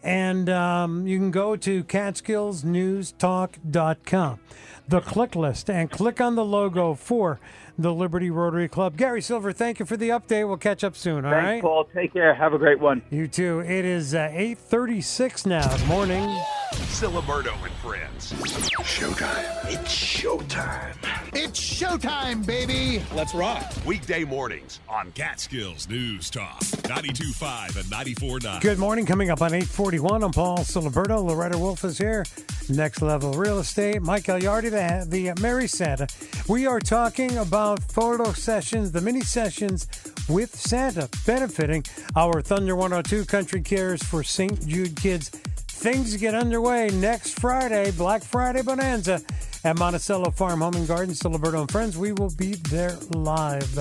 [0.02, 4.40] And um, you can go to catskillsnewstalk.com,
[4.88, 7.42] the click list, and click on the logo for
[7.82, 8.98] the Liberty Rotary Club.
[8.98, 10.48] Gary Silver, thank you for the update.
[10.48, 11.62] We'll catch up soon, all Thanks, right?
[11.62, 11.88] Paul.
[11.94, 12.34] Take care.
[12.34, 13.02] Have a great one.
[13.10, 13.62] You too.
[13.62, 16.40] It is uh, 8.36 now, Good morning.
[16.74, 18.34] Ciliberto and Friends.
[18.34, 19.72] Showtime.
[19.72, 20.96] It's showtime.
[21.34, 23.04] It's showtime, baby.
[23.16, 23.72] Let's rock.
[23.86, 28.62] Weekday mornings on Catskills News Talk 92.5 and 94.9.
[28.62, 29.06] Good morning.
[29.06, 31.24] Coming up on 841, I'm Paul Ciliberto.
[31.24, 32.24] Loretta Wolff is here.
[32.70, 34.02] Next Level Real Estate.
[34.02, 36.08] Mike Gagliardi, the, the Merry Santa.
[36.48, 39.88] We are talking about photo sessions, the mini sessions
[40.30, 41.84] with Santa, benefiting
[42.16, 44.68] our Thunder 102 Country Cares for St.
[44.68, 45.32] Jude Kids.
[45.80, 49.22] Things get underway next Friday, Black Friday Bonanza
[49.64, 51.14] at Monticello Farm Home and Garden.
[51.14, 53.78] Ciliberto and friends, we will be there live.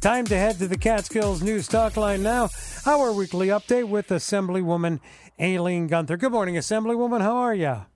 [0.00, 2.50] Time to head to the Catskills News Talk Line now.
[2.86, 5.00] Our weekly update with Assemblywoman
[5.40, 6.18] Aileen Gunther.
[6.18, 7.22] Good morning, Assemblywoman.
[7.22, 7.86] How are you?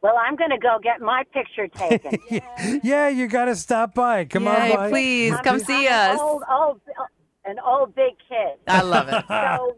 [0.00, 2.18] Well, I'm going to go get my picture taken.
[2.82, 4.24] Yeah, you got to stop by.
[4.24, 4.88] Come on by.
[4.88, 6.18] please, I'm- come I'm see an us.
[6.20, 6.80] Old, old,
[7.44, 8.58] an old big kid.
[8.66, 9.24] I love it.
[9.28, 9.76] so,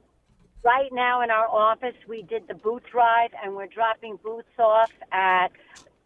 [0.65, 4.91] right now in our office, we did the boot drive, and we're dropping boots off
[5.13, 5.49] at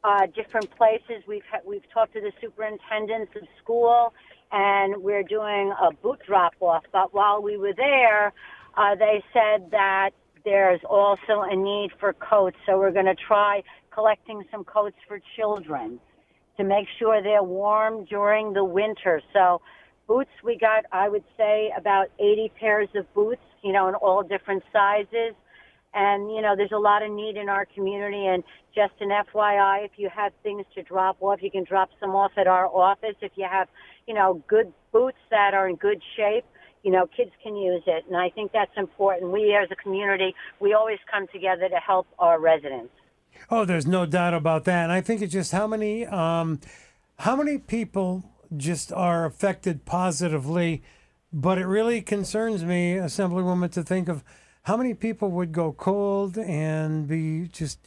[0.04, 1.22] uh, different places.
[1.26, 4.12] We've ha- we've talked to the superintendents of school,
[4.52, 6.84] and we're doing a boot drop off.
[6.92, 8.32] But while we were there,
[8.76, 10.10] uh, they said that
[10.44, 15.20] there's also a need for coats, so we're going to try collecting some coats for
[15.36, 16.00] children
[16.56, 19.20] to make sure they're warm during the winter.
[19.32, 19.60] So
[20.08, 24.22] boots, we got, I would say, about 80 pairs of boots, you know, in all
[24.22, 25.34] different sizes.
[25.94, 28.26] And, you know, there's a lot of need in our community.
[28.26, 28.42] And
[28.74, 32.32] just an FYI, if you have things to drop off, you can drop some off
[32.36, 33.14] at our office.
[33.20, 33.68] If you have,
[34.06, 36.44] you know, good boots that are in good shape,
[36.82, 38.04] you know, kids can use it.
[38.06, 39.32] And I think that's important.
[39.32, 42.92] We as a community, we always come together to help our residents.
[43.50, 44.84] Oh, there's no doubt about that.
[44.84, 46.60] And I think it's just how many um,
[47.18, 48.24] how many people
[48.56, 50.82] just are affected positively.
[51.32, 54.24] But it really concerns me, Assemblywoman, to think of
[54.62, 57.78] how many people would go cold and be just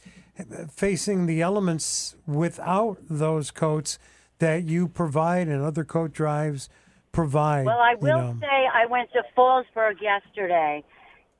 [0.70, 3.98] facing the elements without those coats
[4.38, 6.68] that you provide and other coat drives
[7.12, 7.66] provide.
[7.66, 8.36] Well, I you will know.
[8.40, 10.82] say I went to Fallsburg yesterday,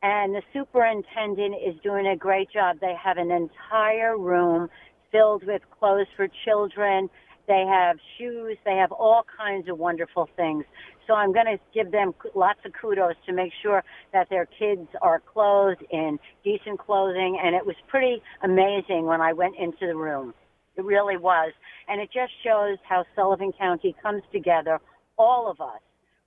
[0.02, 2.78] and the superintendent is doing a great job.
[2.80, 4.68] They have an entire room
[5.10, 7.08] filled with clothes for children.
[7.48, 8.56] They have shoes.
[8.64, 10.64] They have all kinds of wonderful things.
[11.06, 13.82] So I'm going to give them lots of kudos to make sure
[14.12, 17.40] that their kids are clothed in decent clothing.
[17.42, 20.34] And it was pretty amazing when I went into the room.
[20.76, 21.52] It really was.
[21.88, 24.80] And it just shows how Sullivan County comes together,
[25.18, 25.80] all of us.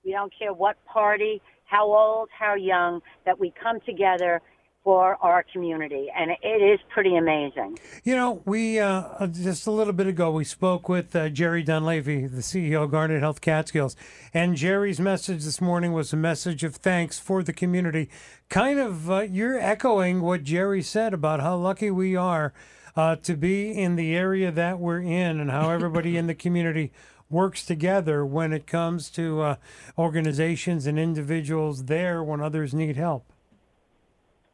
[0.04, 4.40] We don't care what party, how old, how young, that we come together
[4.86, 6.06] for our community.
[6.16, 7.76] And it is pretty amazing.
[8.04, 11.64] You know, we uh, uh, just a little bit ago we spoke with uh, Jerry
[11.64, 13.96] Dunlavey, the CEO of Garnet Health Catskills,
[14.32, 18.08] and Jerry's message this morning was a message of thanks for the community.
[18.48, 22.54] Kind of, uh, you're echoing what Jerry said about how lucky we are
[22.94, 26.92] uh, to be in the area that we're in, and how everybody in the community
[27.28, 29.56] works together when it comes to uh,
[29.98, 33.32] organizations and individuals there when others need help.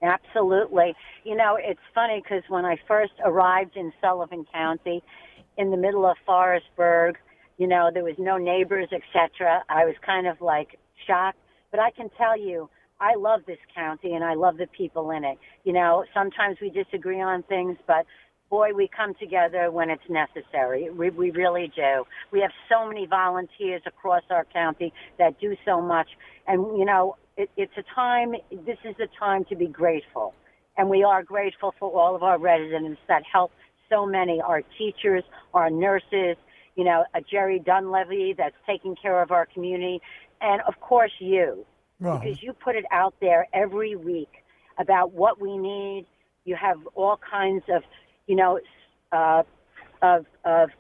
[0.02, 0.94] Absolutely.
[1.24, 5.02] You know, it's funny because when I first arrived in Sullivan County,
[5.56, 7.14] in the middle of Forestburgh,
[7.58, 9.62] you know, there was no neighbors, etc.
[9.68, 11.38] I was kind of like shocked,
[11.70, 12.68] but I can tell you,
[13.00, 15.38] I love this county and I love the people in it.
[15.64, 18.06] You know, sometimes we disagree on things, but
[18.48, 20.90] boy, we come together when it's necessary.
[20.90, 22.04] We, we really do.
[22.32, 26.08] We have so many volunteers across our county that do so much.
[26.46, 30.34] And, you know, it, it's a time, this is a time to be grateful.
[30.76, 33.52] And we are grateful for all of our residents that help
[33.90, 35.22] so many, our teachers,
[35.52, 36.36] our nurses,
[36.76, 40.00] you know, a Jerry Dunlavey that's taking care of our community,
[40.40, 41.66] and of course you,
[42.00, 42.20] Right.
[42.20, 44.30] because you put it out there every week
[44.78, 46.06] about what we need.
[46.44, 47.82] You have all kinds of,
[48.26, 48.58] you know,
[49.12, 49.42] uh,
[50.00, 50.70] of of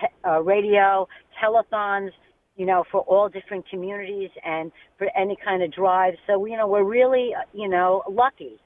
[0.00, 1.08] te- uh, radio
[1.40, 2.10] telethons,
[2.56, 6.14] you know, for all different communities and for any kind of drive.
[6.26, 8.60] So you know, we're really, you know, lucky.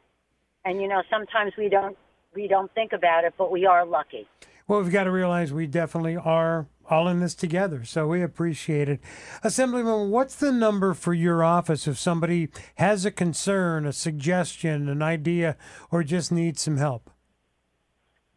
[0.65, 1.97] And you know, sometimes we don't
[2.35, 4.27] we don't think about it, but we are lucky.
[4.69, 8.89] Well, we've got to realize we definitely are all in this together, so we appreciate
[8.89, 9.01] it.
[9.43, 15.03] Assemblyman, what's the number for your office if somebody has a concern, a suggestion, an
[15.03, 15.57] idea,
[15.91, 17.11] or just needs some help?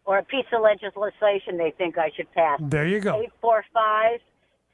[0.05, 2.59] Or a piece of legislation they think I should pass.
[2.61, 3.15] There you go.
[3.15, 4.19] 845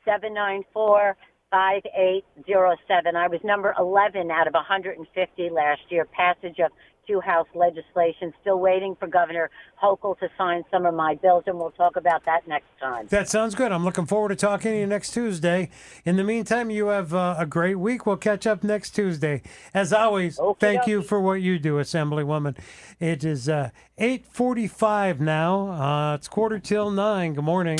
[0.05, 1.17] 794
[1.51, 3.15] 5807.
[3.15, 6.05] I was number 11 out of 150 last year.
[6.05, 6.71] Passage of
[7.07, 8.33] two House legislation.
[8.41, 9.49] Still waiting for Governor
[9.81, 13.07] Hochul to sign some of my bills, and we'll talk about that next time.
[13.07, 13.71] That sounds good.
[13.71, 15.69] I'm looking forward to talking to you next Tuesday.
[16.03, 18.05] In the meantime, you have uh, a great week.
[18.05, 19.41] We'll catch up next Tuesday.
[19.73, 22.57] As always, thank you for what you do, Assemblywoman.
[22.99, 25.69] It is uh, 8:45 now.
[25.69, 27.33] Uh, it's quarter till nine.
[27.33, 27.79] Good morning.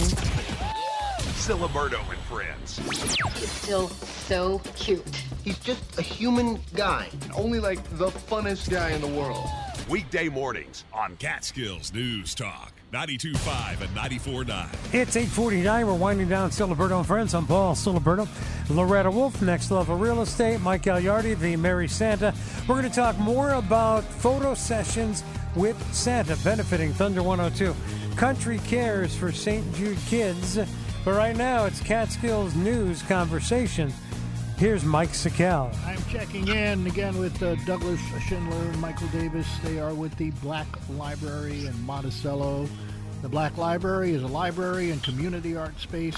[1.46, 2.80] Ciliberto and friends.
[3.38, 5.06] He's still so cute.
[5.44, 7.08] He's just a human guy.
[7.36, 9.46] Only like the funnest guy in the world.
[9.88, 14.68] Weekday mornings on Catskills News Talk 92.5 and 94.9.
[14.92, 15.86] It's 8:49.
[15.86, 17.36] We're winding down Ciliberto and Friends.
[17.36, 18.28] I'm Paul Ciliberto.
[18.72, 20.62] Loretta Wolff, Next Level Real Estate.
[20.62, 22.34] Mike Gagliardi, the Merry Santa.
[22.68, 25.24] We're going to talk more about photo sessions
[25.56, 27.76] with Santa benefiting Thunder 102.
[28.16, 29.76] Country Cares for St.
[29.76, 30.58] Jude Kids.
[31.06, 33.94] But right now, it's Catskills News Conversation.
[34.58, 35.72] Here's Mike Sakell.
[35.86, 39.46] I'm checking in again with uh, Douglas Schindler and Michael Davis.
[39.64, 40.66] They are with the Black
[40.98, 42.68] Library in Monticello.
[43.22, 46.18] The Black Library is a library and community art space.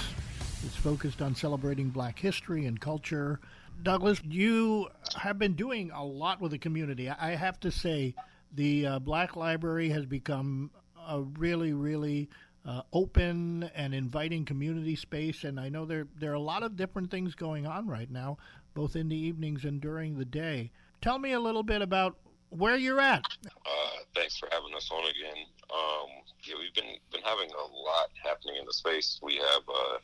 [0.64, 3.40] It's focused on celebrating black history and culture.
[3.82, 7.10] Douglas, you have been doing a lot with the community.
[7.10, 8.14] I I have to say,
[8.54, 10.70] the uh, Black Library has become
[11.06, 12.30] a really, really
[12.66, 15.44] uh, open and inviting community space.
[15.44, 18.38] And I know there there are a lot of different things going on right now,
[18.74, 20.70] both in the evenings and during the day.
[21.00, 22.16] Tell me a little bit about
[22.50, 23.22] where you're at.
[23.46, 25.44] Uh, thanks for having us on again.
[25.72, 26.08] Um,
[26.46, 29.18] yeah, we've been been having a lot happening in the space.
[29.22, 29.98] We have, uh,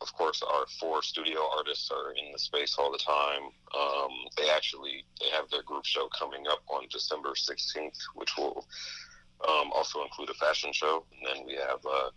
[0.00, 3.44] of course, our four studio artists are in the space all the time.
[3.74, 8.66] Um, they actually they have their group show coming up on December 16th, which will
[9.48, 11.04] um, also include a fashion show.
[11.12, 12.10] And then we have uh,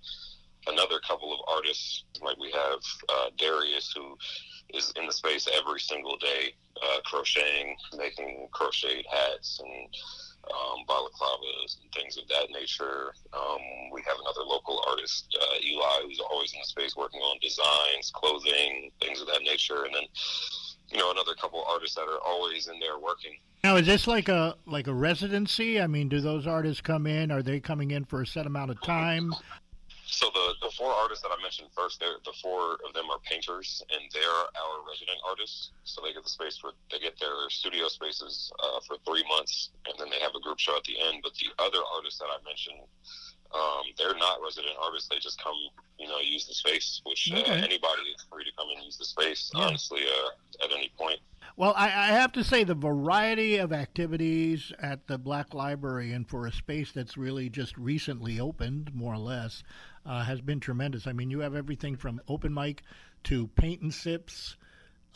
[0.68, 4.18] another couple of artists, like we have uh, Darius, who
[4.74, 9.88] is in the space every single day, uh, crocheting, making crocheted hats and
[10.52, 13.14] um, balaclavas and things of that nature.
[13.34, 13.62] Um,
[13.92, 18.12] we have another local artist, uh, Eli, who's always in the space working on designs,
[18.14, 19.86] clothing, things of that nature.
[19.86, 20.08] And then,
[20.92, 23.34] you know, another couple artists that are always in there working.
[23.64, 25.82] Now, is this like a like a residency?
[25.82, 27.32] I mean, do those artists come in?
[27.32, 29.34] Are they coming in for a set amount of time?
[30.06, 33.84] So the, the four artists that I mentioned first, the four of them are painters,
[33.90, 34.24] and they're
[34.54, 35.72] our resident artists.
[35.84, 39.72] So they get the space for they get their studio spaces uh, for three months,
[39.88, 41.20] and then they have a group show at the end.
[41.24, 42.86] But the other artists that I mentioned,
[43.56, 45.08] um, they're not resident artists.
[45.10, 45.56] They just come,
[46.00, 47.02] you know, use the space.
[47.06, 49.52] Which uh, anybody is free to come and use the space.
[49.56, 49.66] Yeah.
[49.66, 51.20] Honestly, uh, at any point.
[51.58, 56.28] Well, I, I have to say the variety of activities at the Black Library and
[56.28, 59.64] for a space that's really just recently opened, more or less,
[60.06, 61.08] uh, has been tremendous.
[61.08, 62.82] I mean, you have everything from open mic
[63.26, 64.58] to paint and sips.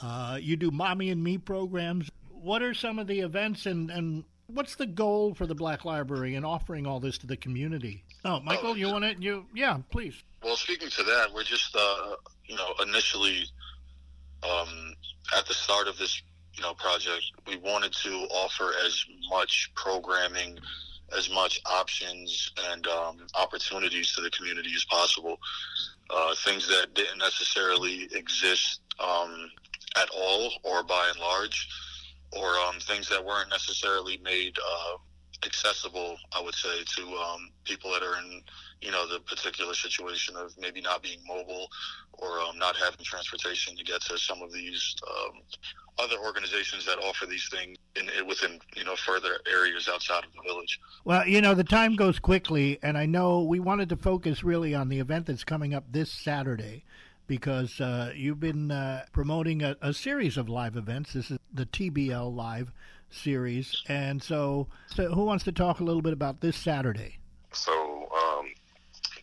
[0.02, 2.10] Uh, you do mommy and me programs.
[2.30, 6.36] What are some of the events and, and what's the goal for the Black Library
[6.36, 8.06] in offering all this to the community?
[8.26, 9.16] Oh, Michael, you want to?
[9.22, 10.24] You yeah, please.
[10.44, 12.16] Well, speaking to that, we're just, uh,
[12.46, 13.44] you know, initially
[14.44, 14.94] um,
[15.38, 16.22] at the start of this,
[16.56, 20.58] you know, project, we wanted to offer as much programming,
[21.18, 25.38] as much options and um, opportunities to the community as possible.
[26.10, 29.50] Uh, things that didn't necessarily exist um,
[29.96, 31.68] at all, or by and large,
[32.34, 34.98] or um, things that weren't necessarily made uh,
[35.46, 38.42] accessible, I would say, to um, people that are in,
[38.82, 41.70] you know, the particular situation of maybe not being mobile
[42.14, 45.42] or um, not having transportation to get to some of these um,
[46.00, 50.32] other organizations that offer these things in, in within you know further areas outside of
[50.34, 50.80] the village.
[51.04, 54.74] Well, you know, the time goes quickly, and I know we wanted to focus really
[54.74, 56.84] on the event that's coming up this Saturday
[57.28, 61.14] because uh, you've been uh, promoting a, a series of live events.
[61.14, 62.72] This is the TBL Live
[63.10, 63.84] series.
[63.88, 67.18] And so, so who wants to talk a little bit about this Saturday?
[67.52, 68.46] So um,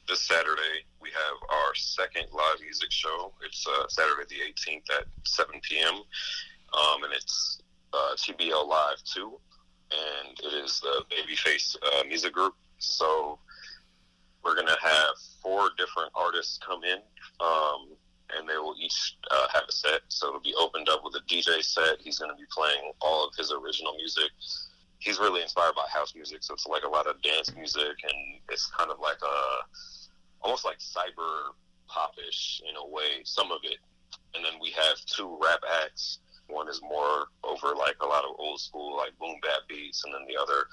[0.08, 3.32] this Saturday we have our second live music show.
[3.44, 5.94] It's uh, Saturday the 18th at 7 p.m.
[5.94, 7.62] Um, and it's
[7.92, 9.38] uh, TBL Live 2,
[9.92, 12.54] and it is the Babyface uh, music group.
[12.78, 13.38] So
[14.44, 16.98] we're gonna have four different artists come in,
[17.40, 17.96] um,
[18.36, 20.00] and they will each uh, have a set.
[20.08, 22.00] So it'll be opened up with a DJ set.
[22.00, 24.30] He's gonna be playing all of his original music.
[24.98, 28.40] He's really inspired by house music, so it's like a lot of dance music, and
[28.50, 29.66] it's kind of like a
[30.42, 31.52] almost like cyber
[31.88, 33.78] popish in a way, some of it.
[34.34, 36.18] And then we have two rap acts.
[36.48, 40.14] One is more over like a lot of old school like boom bap beats, and
[40.14, 40.66] then the other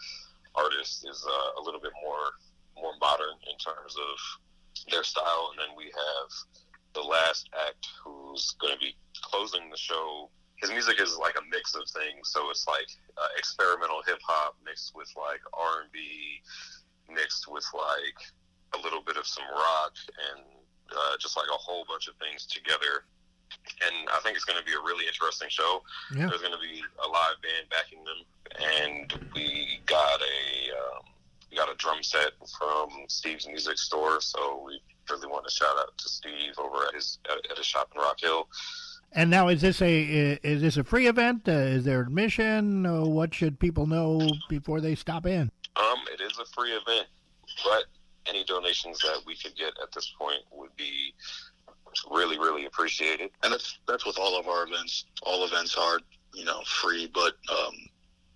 [0.55, 2.37] artist is uh, a little bit more
[2.79, 5.51] more modern in terms of their style.
[5.51, 6.29] And then we have
[6.93, 10.29] the last act who's going to be closing the show.
[10.57, 12.87] His music is like a mix of things, so it's like
[13.17, 16.41] uh, experimental hip hop mixed with like R and B,
[17.11, 18.19] mixed with like
[18.73, 19.93] a little bit of some rock
[20.31, 20.45] and
[20.91, 23.05] uh, just like a whole bunch of things together.
[23.85, 25.83] And I think it's going to be a really interesting show.
[26.15, 26.27] Yeah.
[26.27, 28.21] There's going to be a live band backing them,
[28.79, 31.03] and we got a um,
[31.51, 34.21] we got a drum set from Steve's Music Store.
[34.21, 37.65] So we really want to shout out to Steve over at his at, at his
[37.65, 38.47] shop in Rock Hill.
[39.15, 41.47] And now, is this a is this a free event?
[41.47, 42.85] Uh, is there admission?
[42.85, 45.51] Uh, what should people know before they stop in?
[45.75, 47.07] Um, it is a free event,
[47.63, 47.85] but
[48.27, 51.13] any donations that we could get at this point would be
[52.09, 53.29] really, really appreciated.
[53.43, 55.05] And that's that's with all of our events.
[55.23, 55.99] All events are
[56.33, 57.73] you know free, but um,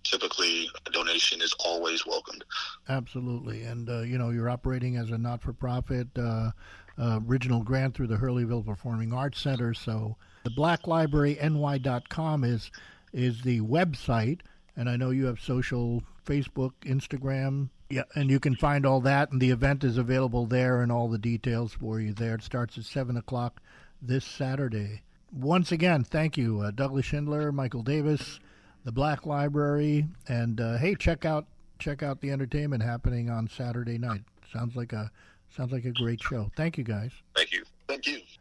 [0.04, 2.44] typically a donation is always welcomed.
[2.88, 6.50] Absolutely, and uh, you know you're operating as a not-for-profit uh,
[6.98, 9.74] uh, original grant through the Hurleyville Performing Arts Center.
[9.74, 12.70] So the BlackLibraryNY.com is
[13.12, 14.40] is the website,
[14.76, 17.70] and I know you have social, Facebook, Instagram.
[17.90, 21.08] Yeah, and you can find all that, and the event is available there, and all
[21.08, 22.34] the details for you there.
[22.34, 23.62] It starts at seven o'clock
[24.02, 25.02] this Saturday.
[25.32, 28.40] Once again, thank you, uh, Douglas Schindler, Michael Davis,
[28.88, 31.44] the Black Library, and uh, hey, check out
[31.78, 34.22] check out the entertainment happening on Saturday night.
[34.50, 35.10] Sounds like a
[35.54, 36.50] sounds like a great show.
[36.56, 37.10] Thank you, guys.
[37.36, 37.64] Thank you.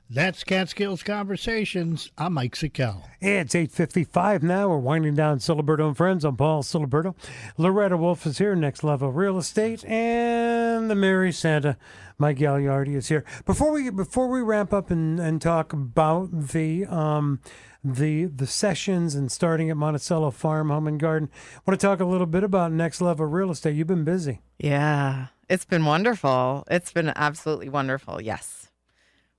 [0.10, 0.22] Thank you.
[0.22, 2.12] That's Catskills Conversations.
[2.18, 3.03] I'm Mike Sakell.
[3.20, 4.70] It's 8.55 now.
[4.70, 6.24] We're winding down Ciliberto and Friends.
[6.24, 7.14] I'm Paul Ciliberto.
[7.58, 11.78] Loretta Wolff is here, Next Level Real Estate, and the Merry Santa,
[12.18, 13.26] Mike Gagliardi is here.
[13.45, 17.41] Before we before we wrap up and, and talk about the um,
[17.84, 21.99] the the sessions and starting at Monticello Farm, Home and Garden, I want to talk
[21.99, 23.76] a little bit about Next Level Real Estate.
[23.76, 24.41] You've been busy.
[24.58, 26.64] Yeah, it's been wonderful.
[26.72, 28.22] It's been absolutely wonderful.
[28.22, 28.57] Yes.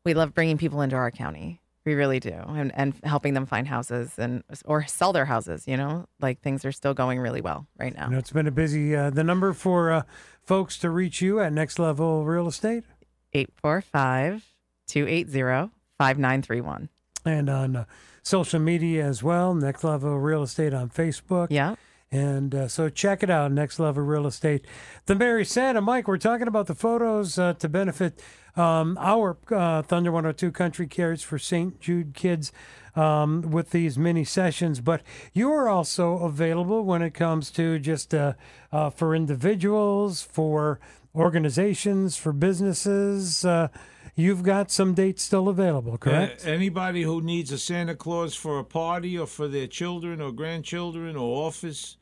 [0.05, 1.61] We love bringing people into our county.
[1.85, 2.33] We really do.
[2.33, 6.07] And, and helping them find houses and or sell their houses, you know?
[6.21, 8.07] Like things are still going really well right now.
[8.07, 8.95] You know, it's been a busy.
[8.95, 10.03] Uh, the number for uh,
[10.45, 12.85] folks to reach you at Next Level Real Estate
[13.33, 14.45] 845
[14.87, 16.89] 280 5931.
[17.25, 17.85] and on uh,
[18.23, 19.55] social media as well.
[19.55, 21.49] Next Level Real Estate on Facebook.
[21.51, 21.75] Yeah.
[22.11, 24.65] And uh, so check it out, Next Level Real Estate.
[25.05, 28.23] The Merry Santa, Mike, we're talking about the photos uh, to benefit
[28.57, 31.79] um, our uh, Thunder 102 Country Cares for St.
[31.81, 32.51] Jude kids
[32.97, 34.81] um, with these mini sessions.
[34.81, 35.03] But
[35.33, 38.33] you are also available when it comes to just uh,
[38.73, 40.81] uh, for individuals, for
[41.15, 43.45] organizations, for businesses.
[43.45, 43.69] Uh,
[44.17, 46.45] you've got some dates still available, correct?
[46.45, 50.33] Uh, anybody who needs a Santa Claus for a party or for their children or
[50.33, 51.98] grandchildren or office,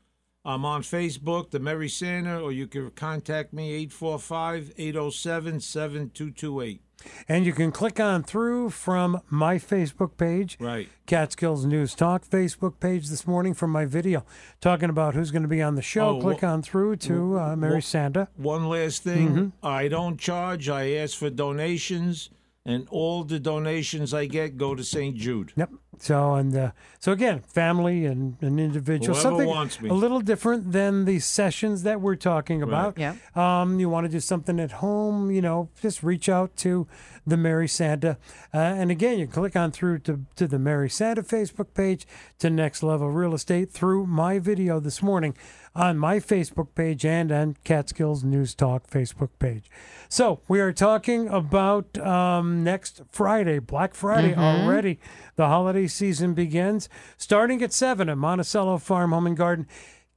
[0.46, 6.80] I'm on Facebook, The Merry Santa, or you can contact me 845 807 7228.
[7.28, 10.88] And you can click on through from my Facebook page, Right.
[11.06, 14.24] Catskills News Talk Facebook page this morning from my video
[14.60, 16.16] talking about who's going to be on the show.
[16.16, 18.28] Oh, click on through to uh, Mary wha- Santa.
[18.36, 19.28] One last thing.
[19.34, 19.52] Mhm.
[19.62, 20.68] I don't charge.
[20.68, 22.30] I ask for donations,
[22.66, 25.16] and all the donations I get go to St.
[25.16, 25.52] Jude.
[25.56, 25.70] Yep.
[25.98, 29.88] So and uh, so again, family and an individual, Whoever something wants me.
[29.88, 32.98] a little different than the sessions that we're talking about.
[32.98, 33.14] Yeah.
[33.34, 36.86] Um, you want to do something at home, you know, just reach out to
[37.26, 38.18] the Merry Santa,
[38.52, 42.06] uh, and again, you click on through to to the Merry Santa Facebook page
[42.40, 45.34] to Next Level Real Estate through my video this morning
[45.76, 49.70] on my Facebook page and on Catskills News Talk Facebook page.
[50.08, 54.38] So we are talking about um, next Friday, Black Friday Mhm.
[54.64, 54.98] already,
[55.36, 59.66] the holiday holiday season begins, starting at 7 at Monticello Farm Home and Garden.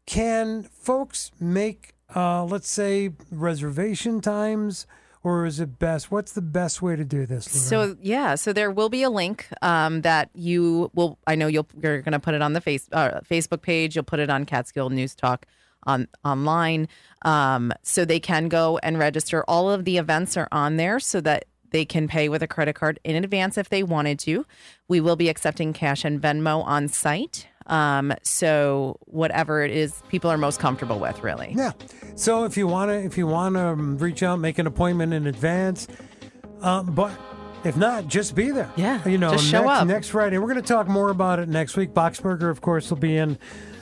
[0.05, 4.85] Can folks make, uh, let's say, reservation times,
[5.23, 6.11] or is it best?
[6.11, 7.49] What's the best way to do this?
[7.49, 11.17] So yeah, so there will be a link um, that you will.
[11.27, 13.95] I know you'll you're going to put it on the face uh, Facebook page.
[13.95, 15.45] You'll put it on Catskill News Talk
[15.83, 16.87] on online,
[17.23, 19.43] um, so they can go and register.
[19.47, 22.75] All of the events are on there, so that they can pay with a credit
[22.75, 24.45] card in advance if they wanted to.
[24.87, 27.47] We will be accepting cash and Venmo on site.
[27.69, 31.53] Um, so whatever it is, people are most comfortable with, really.
[31.55, 31.71] Yeah.
[32.15, 35.27] So if you want to, if you want to reach out, make an appointment in
[35.27, 35.87] advance,
[36.61, 37.11] um, but
[37.63, 38.71] if not, just be there.
[38.75, 39.07] Yeah.
[39.07, 39.87] You know, just show next, up.
[39.87, 40.37] next Friday.
[40.37, 41.93] We're going to talk more about it next week.
[41.93, 43.37] Boxberger, of course, will be in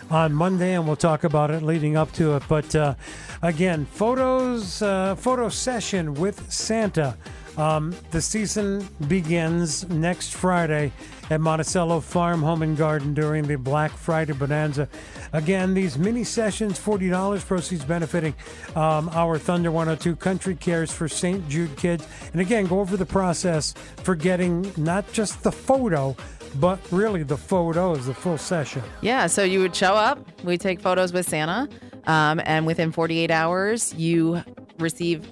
[0.10, 2.44] on Monday, and we'll talk about it leading up to it.
[2.48, 2.96] But uh,
[3.42, 7.18] again, photos, uh, photo session with Santa.
[7.58, 10.92] Um, the season begins next Friday
[11.30, 14.88] at Monticello Farm Home and Garden during the Black Friday Bonanza.
[15.34, 18.34] Again, these mini sessions, $40 proceeds benefiting
[18.76, 21.48] um, our Thunder 102 Country Cares for St.
[21.50, 22.08] Jude kids.
[22.32, 26.16] And again, go over the process for getting not just the photo,
[26.56, 28.82] but really the photos, the full session.
[29.02, 31.68] Yeah, so you would show up, we take photos with Santa,
[32.06, 34.42] um, and within 48 hours, you
[34.80, 35.32] receive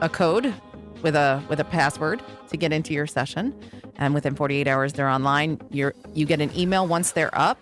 [0.00, 0.52] a code
[1.02, 3.54] with a with a password to get into your session,
[3.96, 5.60] and within 48 hours, they're online.
[5.70, 7.58] You're you get an email once they're up,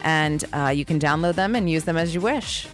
[0.00, 2.66] and uh, you can download them and use them as you wish.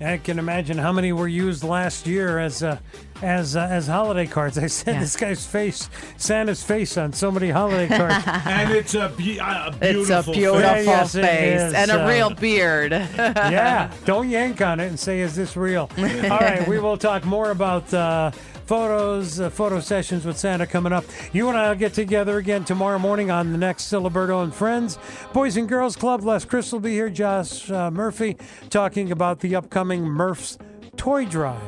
[0.00, 2.78] I can imagine how many were used last year as uh,
[3.22, 4.58] as uh, as holiday cards.
[4.58, 5.00] I said Yeah.
[5.00, 8.24] this guy's face, Santa's face on so many holiday cards.
[8.44, 12.08] and it's a, be- a It's beautiful a beautiful Yeah, yes, face and a uh,
[12.08, 12.90] real beard.
[12.92, 17.24] yeah, don't yank on it and say, "Is this real?" All right, we will talk
[17.24, 18.32] more about uh,
[18.66, 21.04] photos, uh, photo sessions with Santa coming up.
[21.32, 24.98] You and I will get together again tomorrow morning on the next Ciliberto and Friends
[25.32, 26.24] Boys and Girls Club.
[26.24, 27.10] Les Chris will be here.
[27.10, 28.36] Josh uh, Murphy
[28.70, 30.58] talking about the upcoming Murph's
[30.96, 31.60] Toy Drive.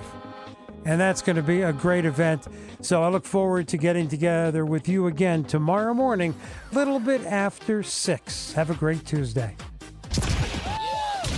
[0.85, 2.47] And that's going to be a great event.
[2.81, 6.35] So I look forward to getting together with you again tomorrow morning,
[6.71, 8.53] a little bit after 6.
[8.53, 9.57] Have a great Tuesday.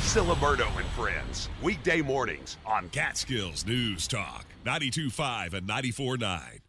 [0.08, 1.48] Ciliberto and Friends.
[1.62, 6.60] Weekday mornings on Catskills News Talk 92.5 and 94.9.